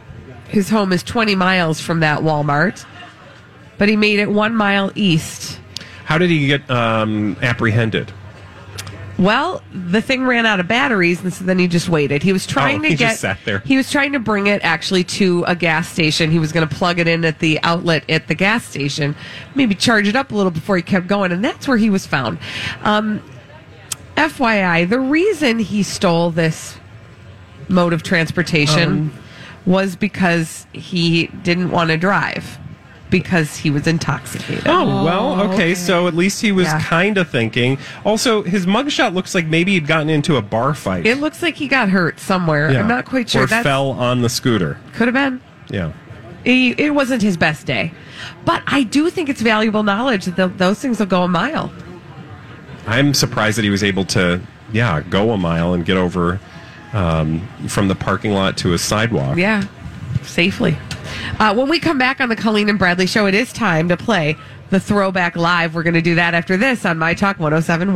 His 0.49 0.69
home 0.69 0.91
is 0.93 1.01
20 1.03 1.35
miles 1.35 1.79
from 1.79 1.99
that 2.01 2.19
Walmart, 2.21 2.85
but 3.77 3.87
he 3.87 3.95
made 3.95 4.19
it 4.19 4.29
one 4.29 4.55
mile 4.55 4.91
east. 4.95 5.59
How 6.11 6.17
did 6.17 6.29
he 6.29 6.45
get 6.47 6.69
um 6.69 7.37
apprehended 7.41 8.11
Well, 9.17 9.61
the 9.71 10.01
thing 10.01 10.25
ran 10.25 10.45
out 10.45 10.59
of 10.59 10.67
batteries, 10.67 11.21
and 11.23 11.31
so 11.31 11.45
then 11.45 11.59
he 11.59 11.67
just 11.67 11.87
waited. 11.87 12.23
He 12.23 12.33
was 12.33 12.45
trying 12.47 12.79
Oh, 12.79 12.83
to 12.83 12.87
he 12.89 12.95
get. 12.95 13.09
just 13.11 13.21
sat 13.21 13.37
there. 13.45 13.59
He 13.59 13.77
was 13.77 13.89
trying 13.91 14.13
to 14.13 14.19
bring 14.19 14.47
it 14.47 14.61
actually 14.63 15.03
to 15.19 15.43
a 15.47 15.55
gas 15.55 15.87
station. 15.87 16.31
He 16.31 16.39
was 16.39 16.51
going 16.51 16.67
to 16.67 16.75
plug 16.75 16.97
it 16.99 17.07
in 17.07 17.23
at 17.23 17.37
the 17.39 17.59
outlet 17.61 18.03
at 18.09 18.27
the 18.27 18.33
gas 18.35 18.65
station, 18.65 19.15
maybe 19.55 19.75
charge 19.75 20.07
it 20.07 20.15
up 20.15 20.31
a 20.31 20.35
little 20.35 20.51
before 20.51 20.75
he 20.75 20.81
kept 20.81 21.05
going, 21.07 21.31
and 21.31 21.45
that's 21.45 21.67
where 21.67 21.77
he 21.77 21.89
was 21.91 22.05
found. 22.07 22.39
Um, 22.83 23.21
FYI, 24.17 24.89
the 24.89 24.99
reason 24.99 25.59
he 25.59 25.83
stole 25.83 26.31
this 26.31 26.77
mode 27.69 27.93
of 27.93 28.01
transportation 28.03 28.89
Um, 28.89 29.13
was 29.67 29.95
because 29.95 30.65
he 30.73 31.27
didn't 31.43 31.69
want 31.71 31.89
to 31.91 31.97
drive 31.97 32.57
because 33.11 33.57
he 33.57 33.69
was 33.69 33.85
intoxicated. 33.85 34.63
Oh, 34.65 35.03
well, 35.05 35.41
okay, 35.51 35.75
So 35.75 36.07
at 36.07 36.15
least 36.15 36.41
he 36.41 36.51
was 36.51 36.65
Yeah. 36.65 36.81
kind 36.81 37.19
of 37.19 37.29
thinking. 37.29 37.77
Also, 38.03 38.41
his 38.41 38.65
mugshot 38.65 39.13
looks 39.13 39.35
like 39.35 39.45
maybe 39.45 39.73
he'd 39.73 39.85
gotten 39.85 40.09
into 40.09 40.37
a 40.37 40.41
bar 40.41 40.73
fight. 40.73 41.05
It 41.05 41.19
looks 41.19 41.43
like 41.43 41.55
he 41.55 41.67
got 41.67 41.89
hurt 41.89 42.19
somewhere. 42.19 42.71
Yeah. 42.71 42.79
I'm 42.79 42.87
not 42.87 43.05
quite 43.05 43.29
sure. 43.29 43.43
Or 43.43 43.45
That's 43.47 43.63
fell 43.63 43.91
on 43.91 44.21
the 44.23 44.29
scooter. 44.29 44.79
could 44.93 45.07
have 45.07 45.13
been. 45.13 45.39
Yeah. 45.69 45.91
He, 46.43 46.71
it 46.71 46.95
wasn't 46.95 47.21
his 47.21 47.37
best 47.37 47.67
day, 47.67 47.91
but 48.45 48.63
I 48.65 48.81
do 48.81 49.11
think 49.11 49.29
it's 49.29 49.41
valuable 49.41 49.83
knowledge 49.83 50.25
that 50.25 50.35
th- 50.37 50.51
those 50.57 50.79
things 50.79 50.97
will 50.97 51.05
go 51.05 51.21
a 51.21 51.27
mile. 51.27 51.71
I'm 52.87 53.13
surprised 53.13 53.59
that 53.59 53.63
he 53.63 53.69
was 53.69 53.83
able 53.83 54.05
to, 54.05 54.41
yeah, 54.73 55.01
go 55.01 55.31
a 55.33 55.37
mile 55.37 55.73
and 55.75 55.85
get 55.85 55.97
over 55.97 56.39
um, 56.93 57.47
from 57.67 57.89
the 57.89 57.95
parking 57.95 58.31
lot 58.31 58.57
to 58.57 58.73
a 58.73 58.77
sidewalk. 58.79 59.37
Yeah, 59.37 59.65
safely. 60.23 60.77
Uh, 61.39 61.53
when 61.53 61.69
we 61.69 61.79
come 61.79 61.97
back 61.97 62.21
on 62.21 62.29
the 62.29 62.35
Colleen 62.35 62.69
and 62.69 62.79
Bradley 62.79 63.07
show, 63.07 63.25
it 63.25 63.33
is 63.33 63.51
time 63.51 63.89
to 63.89 63.97
play 63.97 64.37
the 64.69 64.79
throwback 64.79 65.35
live. 65.35 65.75
We're 65.75 65.83
going 65.83 65.93
to 65.95 66.01
do 66.01 66.15
that 66.15 66.33
after 66.33 66.57
this 66.57 66.85
on 66.85 66.97
My 66.97 67.13
Talk 67.13 67.39
1071. 67.39 67.93